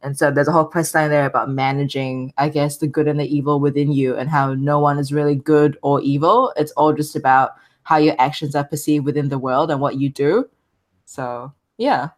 [0.04, 3.20] And so there's a whole quest line there about managing, I guess, the good and
[3.20, 6.54] the evil within you, and how no one is really good or evil.
[6.56, 7.52] It's all just about
[7.84, 10.48] how your actions are perceived within the world and what you do.
[11.06, 12.10] So yeah,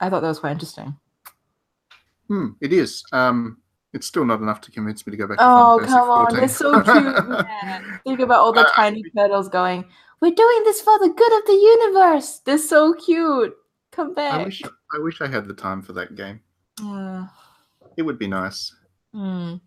[0.00, 0.96] I thought that was quite interesting.
[2.28, 3.02] Hmm, it is.
[3.12, 3.58] Um,
[3.94, 5.38] it's still not enough to convince me to go back.
[5.40, 6.38] Oh come on, 14.
[6.38, 7.28] they're so cute.
[7.28, 8.00] man.
[8.04, 9.84] Think about all the Uh, tiny turtles going.
[10.20, 12.40] We're doing this for the good of the universe.
[12.44, 13.56] They're so cute.
[13.92, 14.44] Come I back.
[14.46, 16.40] wish I wish I had the time for that game.
[16.82, 17.26] Uh,
[17.96, 18.74] It would be nice.
[19.14, 19.60] mm.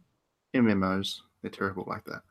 [0.53, 2.21] MMOs, they're terrible like that.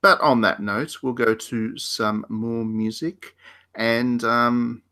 [0.00, 3.36] But on that note, we'll go to some more music.
[3.74, 4.82] And um,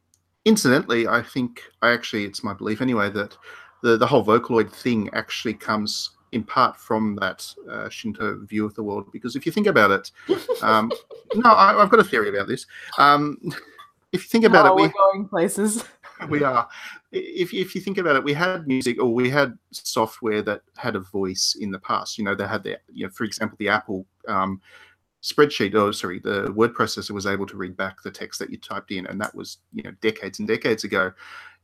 [0.50, 3.36] incidentally, I think, I actually, it's my belief anyway, that
[3.82, 8.74] the, the whole Vocaloid thing actually comes in part from that uh, Shinto view of
[8.74, 9.10] the world.
[9.12, 10.10] Because if you think about it,
[10.62, 10.90] um,
[11.34, 12.66] no, I, I've got a theory about this.
[12.98, 13.38] Um,
[14.12, 15.84] if you think about Oh, it, we, we're going places.
[16.28, 16.68] we are.
[17.12, 20.96] If if you think about it, we had music or we had software that had
[20.96, 22.18] a voice in the past.
[22.18, 24.60] You know, they had the you know, for example, the Apple um,
[25.22, 25.74] spreadsheet.
[25.74, 28.90] Oh, sorry, the word processor was able to read back the text that you typed
[28.90, 31.12] in, and that was you know decades and decades ago.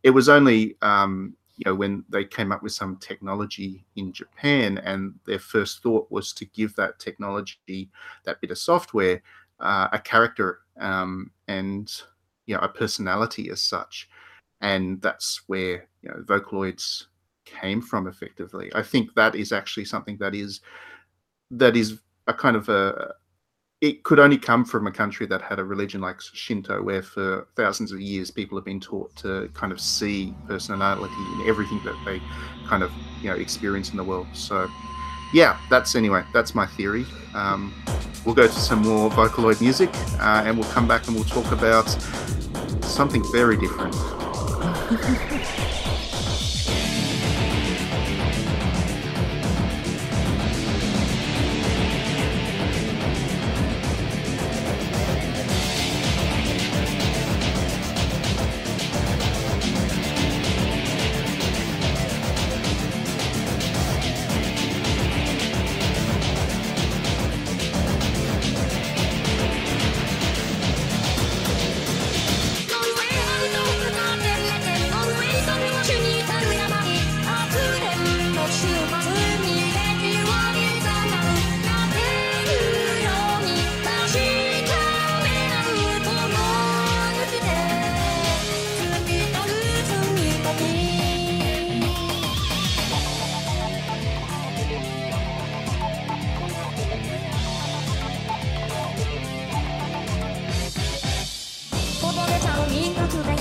[0.03, 4.79] It was only um, you know when they came up with some technology in Japan,
[4.79, 7.91] and their first thought was to give that technology,
[8.25, 9.23] that bit of software,
[9.61, 12.03] uh, a character um, and
[12.47, 14.09] you know a personality as such
[14.61, 17.07] and that's where you know vocaloids
[17.45, 20.61] came from effectively i think that is actually something that is
[21.51, 23.15] that is a kind of a
[23.87, 27.47] it could only come from a country that had a religion like shinto where for
[27.55, 31.97] thousands of years people have been taught to kind of see personality in everything that
[32.05, 32.21] they
[32.67, 32.91] kind of
[33.23, 34.27] you know experience in the world.
[34.33, 34.69] So
[35.33, 37.07] yeah that's anyway that's my theory.
[37.35, 37.73] Um,
[38.25, 41.53] we'll go to some more vocaloid music uh, and we'll come back and we'll talk
[41.53, 41.89] about
[42.83, 43.95] something very different
[102.77, 103.36] 人格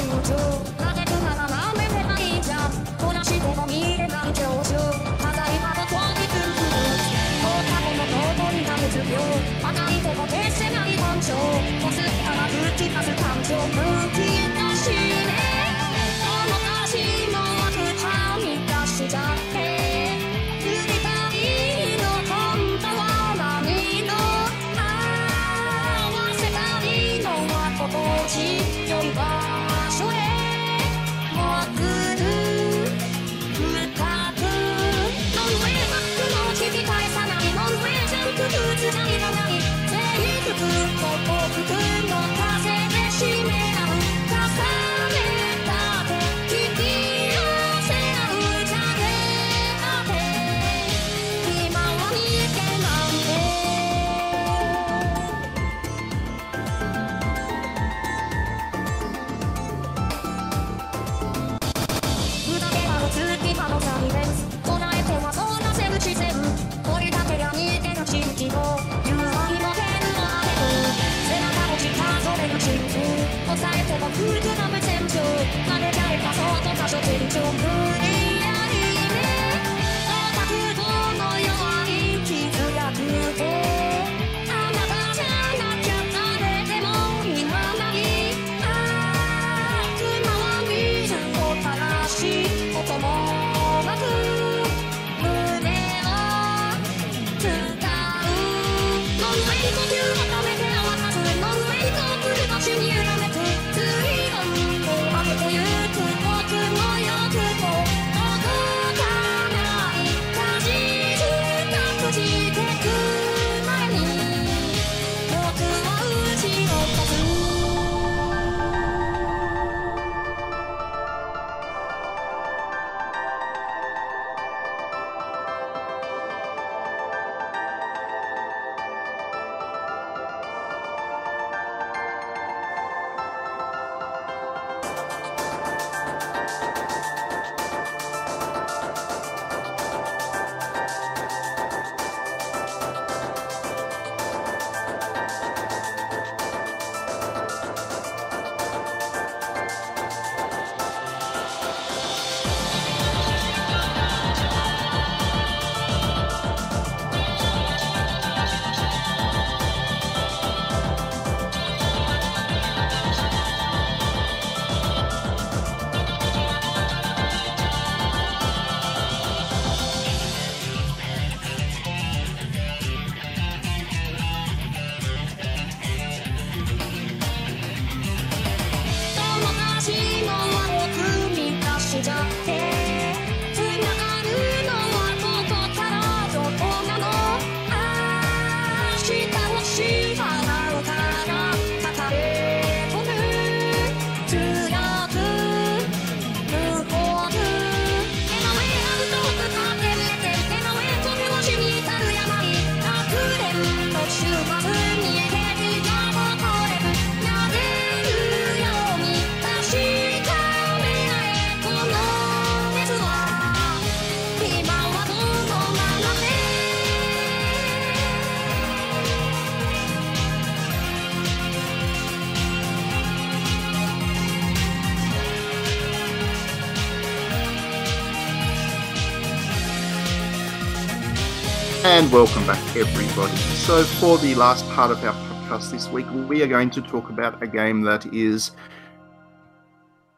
[231.96, 233.38] And welcome back, everybody.
[233.38, 237.10] So, for the last part of our podcast this week, we are going to talk
[237.10, 238.52] about a game that is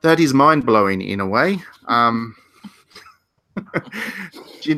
[0.02, 1.60] that is mind blowing in a way.
[1.88, 2.36] Um,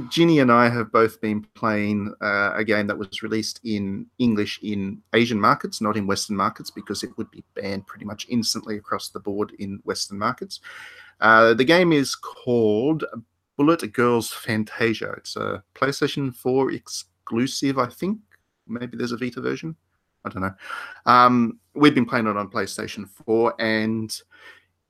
[0.10, 4.60] Ginny and I have both been playing uh, a game that was released in English
[4.62, 8.76] in Asian markets, not in Western markets, because it would be banned pretty much instantly
[8.76, 10.60] across the board in Western markets.
[11.22, 13.06] Uh, the game is called
[13.60, 15.12] Bullet Girls Fantasia.
[15.18, 18.18] It's a PlayStation 4 exclusive, I think.
[18.66, 19.76] Maybe there's a Vita version.
[20.24, 20.54] I don't know.
[21.06, 24.18] Um, we've been playing it on PlayStation 4, and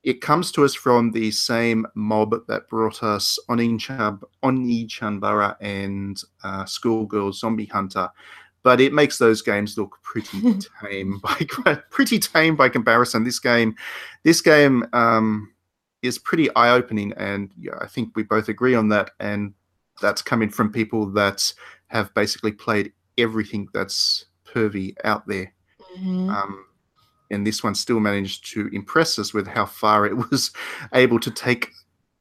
[0.03, 6.21] it comes to us from the same mob that brought us Oni Chab, Onechanbara and
[6.43, 8.07] uh, Schoolgirl Zombie Hunter.
[8.61, 13.23] But it makes those games look pretty tame by pretty tame by comparison.
[13.23, 13.75] This game,
[14.21, 15.51] this game, um,
[16.01, 17.13] is pretty eye opening.
[17.17, 19.11] And yeah, I think we both agree on that.
[19.19, 19.53] And
[20.01, 21.53] that's coming from people that
[21.87, 25.53] have basically played everything that's pervy out there.
[25.97, 26.29] Mm-hmm.
[26.29, 26.65] Um,
[27.31, 30.51] and this one still managed to impress us with how far it was
[30.93, 31.71] able to take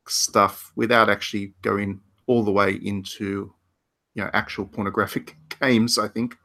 [0.06, 3.52] stuff without actually going all the way into
[4.14, 6.36] you know actual pornographic games i think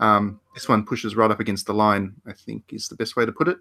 [0.00, 3.24] um, this one pushes right up against the line i think is the best way
[3.24, 3.58] to put it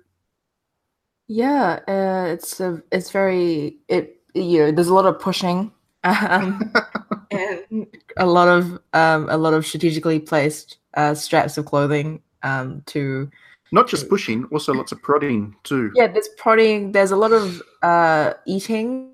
[1.27, 5.71] yeah, uh, it's a, it's very it you know there's a lot of pushing
[6.03, 6.73] um,
[7.31, 12.83] and a lot of um, a lot of strategically placed uh, straps of clothing um,
[12.87, 13.29] to
[13.71, 15.91] Not just pushing, also lots of prodding too.
[15.95, 19.11] yeah there's prodding there's a lot of uh, eating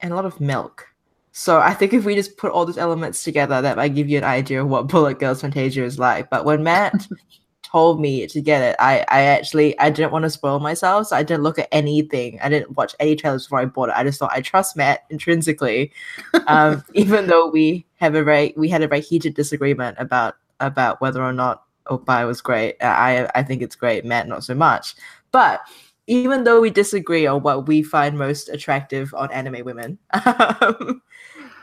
[0.00, 0.86] and a lot of milk.
[1.32, 4.18] So I think if we just put all these elements together, that might give you
[4.18, 6.30] an idea of what Bullet Girls Fantasia is like.
[6.30, 7.06] But when Matt
[7.70, 11.16] told me to get it, I, I actually I didn't want to spoil myself, so
[11.16, 12.38] I didn't look at anything.
[12.42, 13.94] I didn't watch any trailers before I bought it.
[13.96, 15.92] I just thought I trust Matt intrinsically,
[16.46, 21.00] um, even though we have a very we had a very heated disagreement about about
[21.00, 22.76] whether or not Opie was great.
[22.82, 24.04] I I think it's great.
[24.04, 24.94] Matt not so much,
[25.30, 25.60] but
[26.06, 31.02] even though we disagree on what we find most attractive on anime women, um,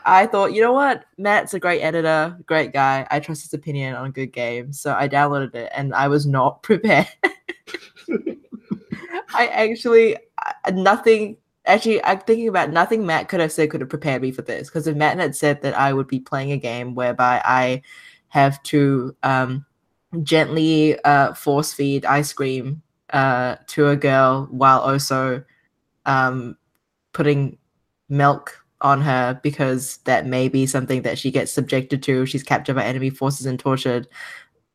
[0.08, 3.04] I thought, you know what, Matt's a great editor, great guy.
[3.10, 6.26] I trust his opinion on a good game, so I downloaded it, and I was
[6.26, 7.08] not prepared.
[9.34, 10.16] I actually
[10.72, 11.36] nothing.
[11.66, 14.68] Actually, I'm thinking about nothing Matt could have said could have prepared me for this.
[14.68, 17.82] Because if Matt had said that I would be playing a game whereby I
[18.28, 19.66] have to um,
[20.22, 22.80] gently uh, force feed ice cream
[23.10, 25.42] uh, to a girl while also
[26.04, 26.56] um,
[27.12, 27.58] putting
[28.08, 32.42] milk on her because that may be something that she gets subjected to if she's
[32.42, 34.06] captured by enemy forces and tortured,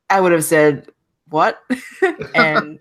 [0.10, 0.90] I would have said,
[1.30, 1.62] What?
[2.36, 2.80] and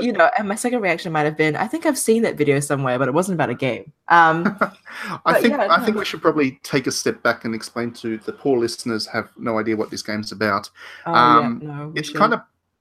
[0.00, 2.60] you know, and my second reaction might have been, I think I've seen that video
[2.60, 3.92] somewhere, but it wasn't about a game.
[4.08, 4.58] Um,
[5.24, 8.18] I think yeah, I think we should probably take a step back and explain to
[8.18, 10.68] the poor listeners have no idea what this game's about.
[11.06, 12.16] oh, Um, yeah, no, it's should.
[12.18, 12.40] kind of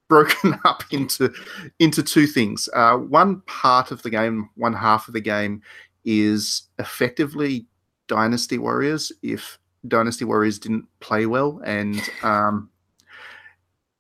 [0.10, 1.32] broken up into
[1.80, 2.68] into two things.
[2.74, 5.62] Uh, one part of the game, one half of the game,
[6.04, 7.66] is effectively
[8.10, 9.14] Dynasty Warriors.
[9.24, 9.58] If
[9.88, 12.70] Dynasty Warriors didn't play well, and um,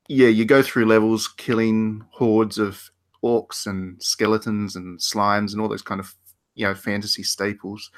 [0.10, 2.90] yeah, you go through levels killing hordes of
[3.24, 6.14] orcs and skeletons and slimes and all those kind of
[6.56, 7.92] you know fantasy staples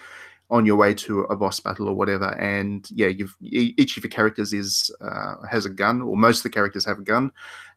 [0.50, 4.10] on your way to a boss battle or whatever and yeah you've each of your
[4.10, 7.32] characters is uh, has a gun or most of the characters have a gun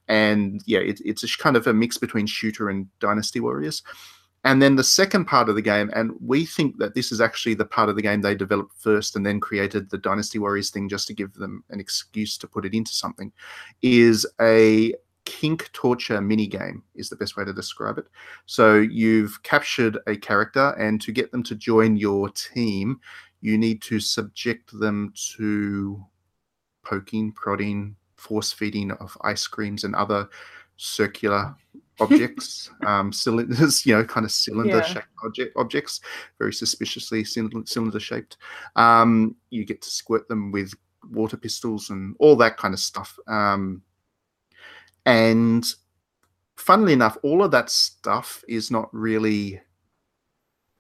[0.09, 3.83] and yeah it, it's kind of a mix between shooter and dynasty warriors
[4.45, 7.55] and then the second part of the game and we think that this is actually
[7.55, 10.89] the part of the game they developed first and then created the dynasty warriors thing
[10.89, 13.33] just to give them an excuse to put it into something
[13.83, 18.07] is a kink torture mini game is the best way to describe it.
[18.45, 23.01] So you've captured a character and to get them to join your team
[23.41, 26.03] you need to subject them to
[26.83, 30.29] poking prodding force feeding of ice creams and other
[30.77, 31.55] circular
[32.01, 34.83] objects um cylinders you know kind of cylinder Yeah.
[34.83, 36.01] shaped object, objects
[36.39, 38.37] very suspiciously cylinder shaped.
[38.77, 40.73] Um you get to squirt them with
[41.11, 43.19] water pistols and all that kind of stuff.
[43.29, 43.83] Um
[45.07, 45.73] and
[46.57, 49.61] funnily enough all of that stuff is not really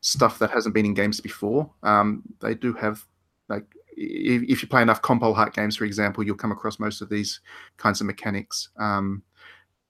[0.00, 1.70] stuff that hasn't been in games before.
[1.82, 3.04] Um they do have
[3.48, 3.64] like
[3.96, 7.08] if, if you play enough compile heart games for example you'll come across most of
[7.08, 7.40] these
[7.76, 8.70] kinds of mechanics.
[8.78, 9.22] Um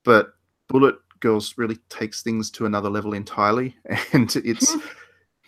[0.03, 0.33] but
[0.67, 3.75] bullet girls really takes things to another level entirely
[4.13, 4.75] and it's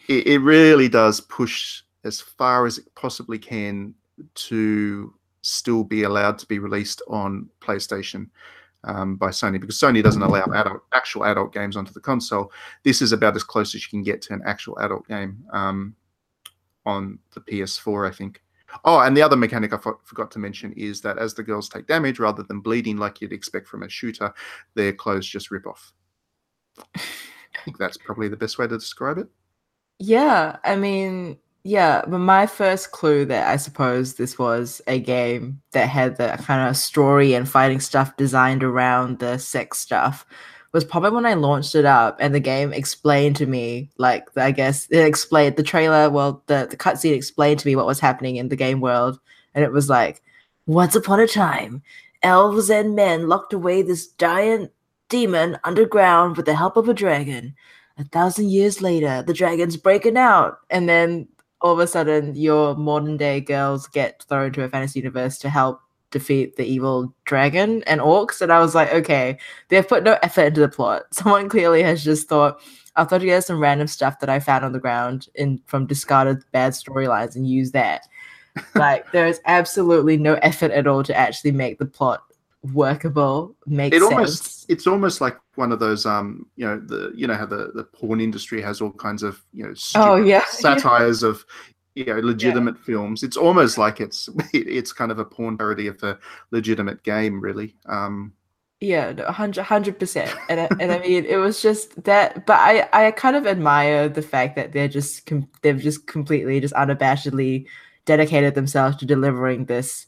[0.07, 3.93] it, it really does push as far as it possibly can
[4.35, 8.29] to still be allowed to be released on PlayStation
[8.83, 12.51] um, by Sony because Sony doesn't allow adult, actual adult games onto the console.
[12.83, 15.95] This is about as close as you can get to an actual adult game um,
[16.85, 18.41] on the PS4, I think.
[18.83, 21.69] Oh, and the other mechanic I fo- forgot to mention is that as the girls
[21.69, 24.33] take damage, rather than bleeding like you'd expect from a shooter,
[24.75, 25.93] their clothes just rip off.
[26.95, 26.99] I
[27.65, 29.27] think that's probably the best way to describe it.
[29.99, 35.61] Yeah, I mean, yeah, but my first clue that I suppose this was a game
[35.71, 40.25] that had the kind of story and fighting stuff designed around the sex stuff
[40.73, 44.51] was probably when I launched it up and the game explained to me, like, I
[44.51, 48.35] guess it explained the trailer, well, the, the cutscene explained to me what was happening
[48.35, 49.19] in the game world.
[49.53, 50.21] And it was like,
[50.65, 51.81] once upon a time,
[52.23, 54.71] elves and men locked away this giant
[55.09, 57.55] demon underground with the help of a dragon
[57.97, 61.27] a thousand years later, the dragon's breaking out, and then
[61.61, 65.49] all of a sudden, your modern day girls get thrown to a fantasy universe to
[65.49, 65.81] help
[66.11, 68.41] defeat the evil dragon and orcs.
[68.41, 69.37] And I was like, okay,
[69.69, 71.03] they've put no effort into the plot.
[71.11, 72.61] Someone clearly has just thought,
[72.95, 76.43] I'll throw together some random stuff that I found on the ground in from discarded
[76.51, 78.07] bad storylines and use that.
[78.75, 82.23] like, there is absolutely no effort at all to actually make the plot
[82.73, 84.11] workable, makes it sense.
[84.11, 87.71] almost it's almost like one of those um you know the you know how the
[87.73, 91.45] the porn industry has all kinds of you know Oh, yeah, satires of
[91.97, 96.01] you know legitimate films it's almost like it's it's kind of a porn parody of
[96.03, 96.17] a
[96.51, 98.33] legitimate game really um
[98.79, 100.29] Yeah, no, hundred hundred percent.
[100.49, 102.45] And I- and I mean, it was just that.
[102.45, 106.59] But I I kind of admire the fact that they're just com- they've just completely
[106.61, 107.65] just unabashedly
[108.05, 110.05] dedicated themselves to delivering this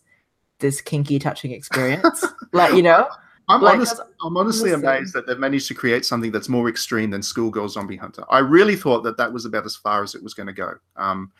[0.59, 2.23] this kinky touching experience.
[2.53, 3.07] like you know,
[3.47, 4.85] I'm, Like, honest, I'm honestly listen.
[4.85, 8.23] amazed that they've managed to create something that's more extreme than Schoolgirl Zombie Hunter.
[8.29, 10.73] I really thought that that was about as far as it was going to go.
[10.95, 11.31] Um,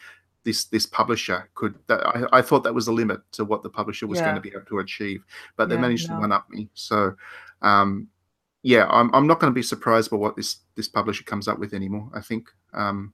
[0.44, 1.76] this this publisher could.
[1.88, 4.42] That, I, I thought that was the limit to what the publisher was going to
[4.42, 5.24] be able to achieve,
[5.58, 6.16] but they Yeah, managed no.
[6.16, 6.70] to one up me.
[6.74, 7.16] So,
[7.62, 8.08] um,
[8.64, 11.60] yeah, I'm I'm not going to be surprised by what this this publisher comes up
[11.60, 12.10] with anymore.
[12.14, 13.14] I think um,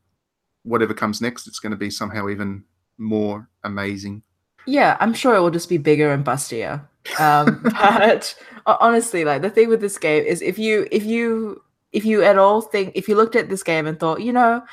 [0.64, 2.64] whatever comes next, it's going to be somehow even
[2.98, 4.24] more amazing.
[4.66, 6.88] Yeah, I'm sure it will just be bigger and bustier.
[7.20, 11.62] Um, but honestly, like the thing with this game is if you if you
[11.92, 14.64] if you at all think if you looked at this game and thought, you know,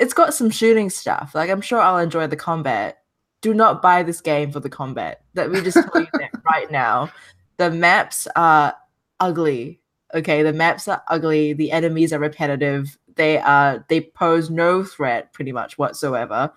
[0.00, 2.98] it's got some shooting stuff, like I'm sure I'll enjoy the combat.
[3.42, 5.22] Do not buy this game for the combat.
[5.34, 7.12] Let me just tell you that right now.
[7.58, 8.74] The maps are
[9.20, 9.80] ugly.
[10.14, 11.52] Okay, the maps are ugly.
[11.52, 12.96] The enemies are repetitive.
[13.14, 16.50] They are they pose no threat pretty much whatsoever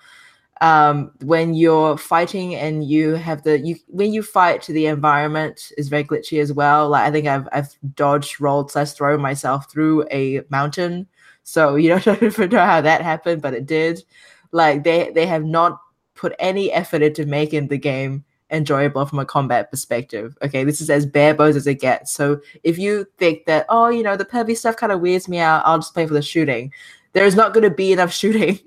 [0.62, 5.72] um when you're fighting and you have the you when you fight to the environment
[5.78, 9.70] is very glitchy as well like i think i've i've dodged rolled slash thrown myself
[9.70, 11.08] through a mountain
[11.44, 14.04] so you don't know how that happened but it did
[14.52, 15.80] like they they have not
[16.16, 20.90] put any effort into making the game enjoyable from a combat perspective okay this is
[20.90, 24.26] as bare bones as it gets so if you think that oh you know the
[24.26, 26.72] pervy stuff kind of weirds me out i'll just play for the shooting
[27.14, 28.60] there is not going to be enough shooting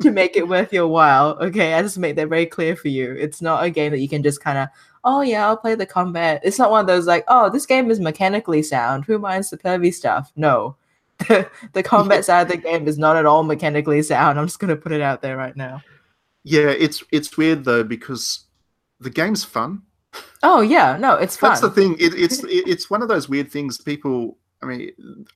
[0.00, 1.38] to make it worth your while.
[1.40, 3.12] Okay, I just make that very clear for you.
[3.12, 4.68] It's not a game that you can just kind of,
[5.04, 6.40] oh yeah, I'll play the combat.
[6.44, 9.04] It's not one of those like, oh, this game is mechanically sound.
[9.04, 10.32] Who minds the pervy stuff?
[10.36, 10.76] No.
[11.72, 14.38] The, combat side of the game is not at all mechanically sound.
[14.38, 15.82] I'm just gonna put it out there right now.
[16.44, 18.46] Yeah, it's it's weird though because
[19.00, 19.82] the game's fun.
[20.42, 21.50] Oh yeah, no, it's fun.
[21.50, 21.96] That's the thing.
[21.98, 23.78] It, it's it, it's one of those weird things.
[23.78, 24.90] People, I mean,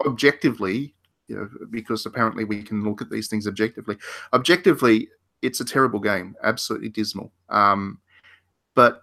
[0.05, 0.95] objectively,
[1.29, 3.97] you know, because apparently we can look at these things objectively.
[4.33, 5.09] Objectively,
[5.43, 7.33] it's a terrible game, absolutely dismal.
[7.49, 8.01] Um,
[8.75, 9.03] but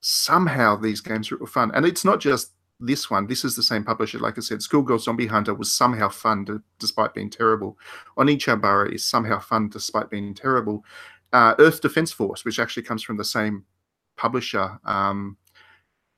[0.00, 3.26] somehow these games are fun, and it's not just this one.
[3.26, 4.18] This is the same publisher.
[4.18, 7.78] Like I said, Schoolgirl Zombie Hunter was somehow fun despite being terrible.
[8.18, 10.84] Onechanbara is somehow fun despite being terrible.
[11.32, 13.64] Uh, Earth Defense Force, which actually comes from the same
[14.16, 15.36] publisher, um,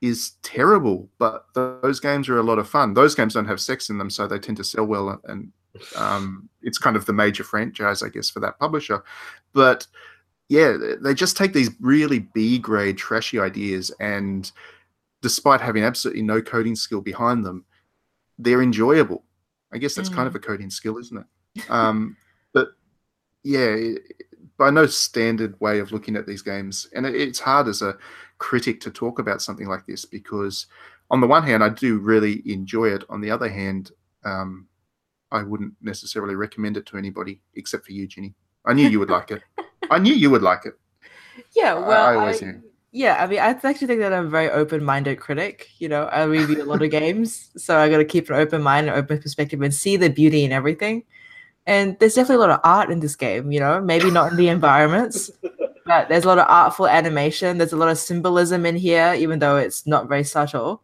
[0.01, 1.09] is terrible.
[1.17, 2.93] But those games are a lot of fun.
[2.93, 5.51] Those games don't have sex in them, so they tend to sell well, and
[5.95, 9.03] um, it's kind of the major franchise, I guess, for that publisher.
[9.53, 9.87] But
[10.49, 14.51] yeah, they just take these really B grade, trashy ideas, and
[15.21, 17.65] despite having absolutely no coding skill behind them,
[18.37, 19.23] they're enjoyable.
[19.73, 21.69] I guess that's kind of a coding skill, isn't it?
[21.69, 22.15] Um,
[22.53, 22.69] but
[23.43, 23.75] yeah,
[24.57, 27.97] by no standard way of looking at these games, and it, it's hard as a
[28.37, 30.67] critic to talk about something like this because,
[31.11, 33.03] on the one hand, I do really enjoy it.
[33.09, 33.91] On the other hand,
[34.25, 34.67] um,
[35.31, 38.33] I wouldn't necessarily recommend it to anybody except for you, Ginny.
[38.65, 39.41] I knew you would like it.
[39.91, 40.73] I knew you would like it.
[41.55, 42.63] yeah, I- well, I always I- knew.
[42.91, 45.69] Yeah, I mean, I actually think that I'm a very open-minded critic.
[45.77, 48.63] You know, I review a lot of games, so I got to keep an open
[48.63, 51.03] mind, and open perspective, and see the beauty in everything.
[51.67, 53.51] And there's definitely a lot of art in this game.
[53.51, 55.29] You know, maybe not in the environments,
[55.85, 57.57] but there's a lot of artful animation.
[57.57, 60.81] There's a lot of symbolism in here, even though it's not very subtle.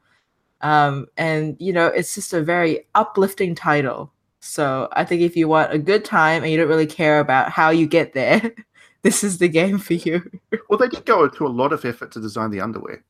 [0.62, 4.12] Um, and you know, it's just a very uplifting title.
[4.42, 7.50] So I think if you want a good time and you don't really care about
[7.50, 8.54] how you get there,
[9.06, 10.18] this is the game for you.
[10.70, 13.04] Well, they did go to a lot of effort to design the underwear.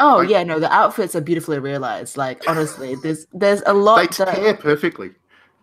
[0.00, 2.16] Oh Like- yeah, no, the outfits are beautifully realized.
[2.16, 4.16] Like honestly, there's there's a They lot.
[4.16, 5.10] that- pair perfectly.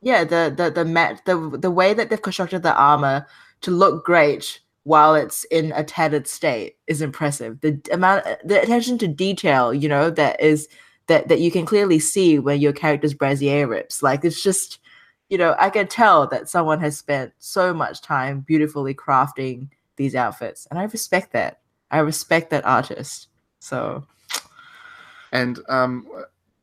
[0.01, 1.35] yeah, the the the mat the
[1.65, 3.25] the way that they've constructed the armor
[3.61, 7.59] to look great while it's in a tattered state is impressive.
[7.61, 10.69] The amount, the attention to detail, you know, that is
[11.07, 14.01] that that you can clearly see when your character's brassiere rips.
[14.03, 14.79] Like it's just,
[15.29, 19.67] you know, I can tell that someone has spent so much time beautifully crafting
[20.00, 21.60] these outfits, and I respect that.
[21.91, 23.28] I respect that artist.
[23.60, 24.04] So
[25.32, 26.08] And um,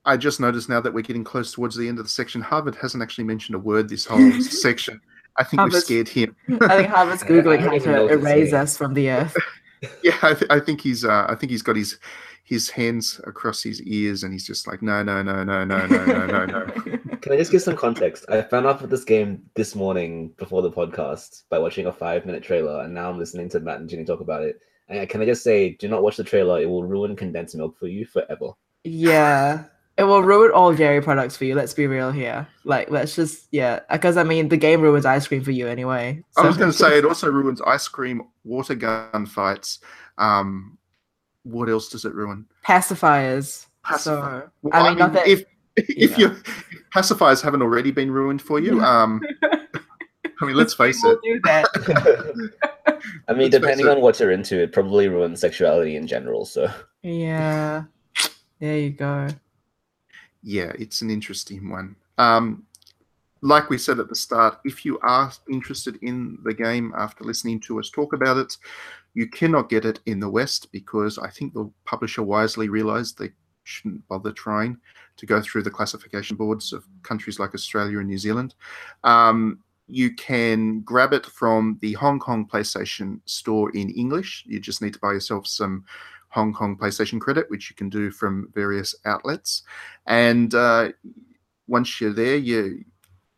[0.04, 2.40] I just noticed now that we're getting close towards the end of the section.
[2.40, 5.00] Harvard hasn't actually mentioned a word this whole section.
[5.36, 6.34] I think we've scared him.
[6.62, 9.36] I think Harvard's I- I googling how to erase us from the earth.
[10.02, 11.04] Yeah, I, th- I think he's.
[11.04, 11.98] Uh, I think he's got his
[12.46, 16.04] his hands across his ears, and he's just like, no, no, no, no, no, no,
[16.04, 16.66] no, no, no.
[17.20, 18.24] Can I just give some context?
[18.28, 22.24] I found out about this game this morning before the podcast by watching a five
[22.24, 24.60] minute trailer, and now I'm listening to Matt and Ginny talk about it.
[24.88, 27.76] And can I just say, do not watch the trailer; it will ruin condensed milk
[27.76, 28.52] for you forever.
[28.84, 29.64] Yeah.
[29.98, 31.56] It will ruin all dairy products for you.
[31.56, 32.46] Let's be real here.
[32.62, 33.80] Like, let's just, yeah.
[33.90, 36.22] Because, I mean, the game ruins ice cream for you anyway.
[36.36, 39.80] I was going to say it also ruins ice cream, water gun fights.
[40.18, 40.78] Um,
[41.46, 42.46] what else does it ruin?
[42.64, 43.66] pacifiers.
[43.84, 45.26] Pacifi- So, Well, I mean, not that.
[45.28, 45.44] if
[45.76, 46.18] if yeah.
[46.18, 46.36] your
[46.94, 49.20] pacifiers haven't already been ruined for you, um,
[50.40, 51.18] I mean, let's face people it.
[51.22, 52.50] do that.
[53.28, 53.90] I mean, Let's face depending it.
[53.90, 56.44] on what you're into, it probably ruins sexuality in general.
[56.44, 56.70] So
[57.02, 57.84] yeah.
[58.58, 59.28] There you go.
[60.42, 61.96] Yeah, it's an interesting one.
[62.18, 62.64] Um,
[63.42, 67.60] like we said at the start, if you are interested in the game after listening
[67.60, 68.56] to us talk about it,
[69.16, 73.30] you cannot get it in the West because I think the publisher wisely realized they
[73.64, 74.76] shouldn't bother trying
[75.16, 78.54] to go through the classification boards of countries like Australia and New Zealand.
[79.04, 84.44] Um, you can grab it from the Hong Kong PlayStation store in English.
[84.46, 85.86] You just need to buy yourself some
[86.28, 89.62] Hong Kong PlayStation credit, which you can do from various outlets.
[90.06, 90.90] And uh,
[91.68, 92.84] once you're there, you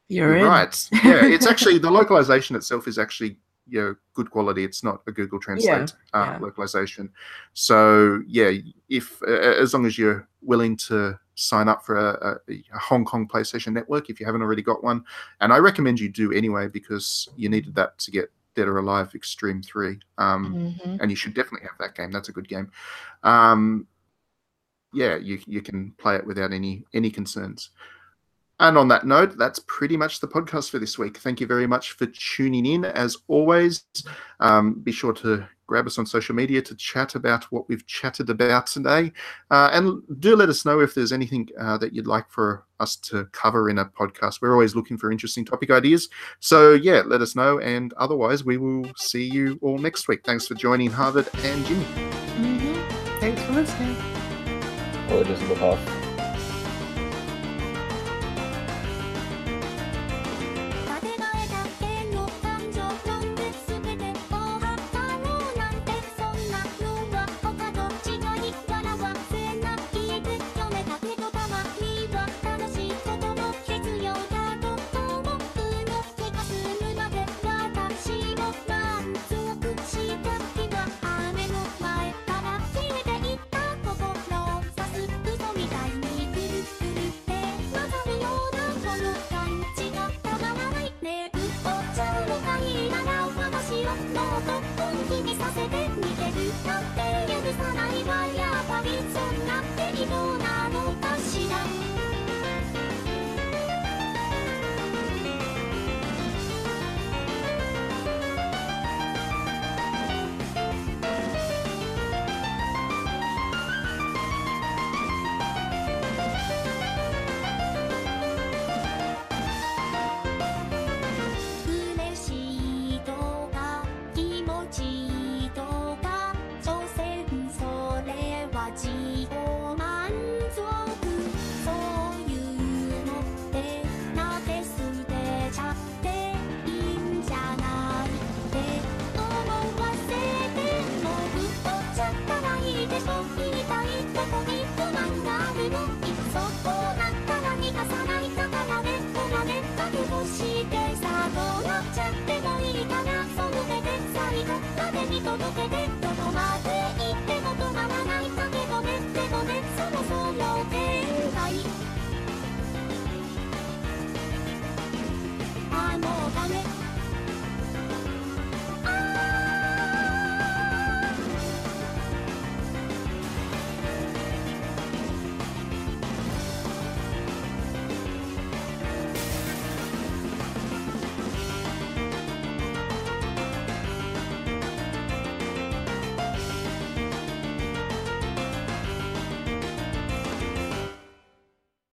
[0.09, 0.45] You're in.
[0.45, 0.89] right.
[1.05, 3.37] Yeah, it's actually the localization itself is actually
[3.69, 4.65] you know good quality.
[4.65, 6.39] It's not a Google Translate uh, yeah.
[6.39, 7.11] localization.
[7.55, 8.53] So yeah,
[8.89, 13.29] if uh, as long as you're willing to sign up for a, a, Hong Kong
[13.29, 15.05] PlayStation Network, if you haven't already got one,
[15.41, 19.15] and I recommend you do anyway because you needed that to get Dead or Alive
[19.15, 20.01] Extreme Three.
[20.19, 20.99] Um, Mhm.
[21.01, 22.11] and you should definitely have that game.
[22.11, 22.71] That's a good game.
[23.23, 23.87] Um,
[24.93, 27.71] yeah, you you can play it without any any concerns.
[28.61, 31.19] And on that note, that's pretty much the podcast for this week.
[31.19, 32.85] Thank you very much for tuning in.
[32.85, 33.85] As always,
[34.41, 38.31] um, be sure to grab us on social media to chat about what we've chatted
[38.31, 39.13] about today.
[39.51, 42.97] Uh, and do let us know if there's anything uh, that you'd like for us
[42.97, 44.41] to cover in a podcast.
[44.41, 46.09] We're always looking for interesting topic ideas.
[46.41, 47.61] So, yeah, let us know.
[47.61, 50.25] And otherwise, we will see you all next week.
[50.25, 51.85] Thanks for joining Harvard and Jimmy.
[51.85, 53.21] Mhm.
[53.21, 53.97] Thanks for listening.
[55.11, 56.08] or just look off.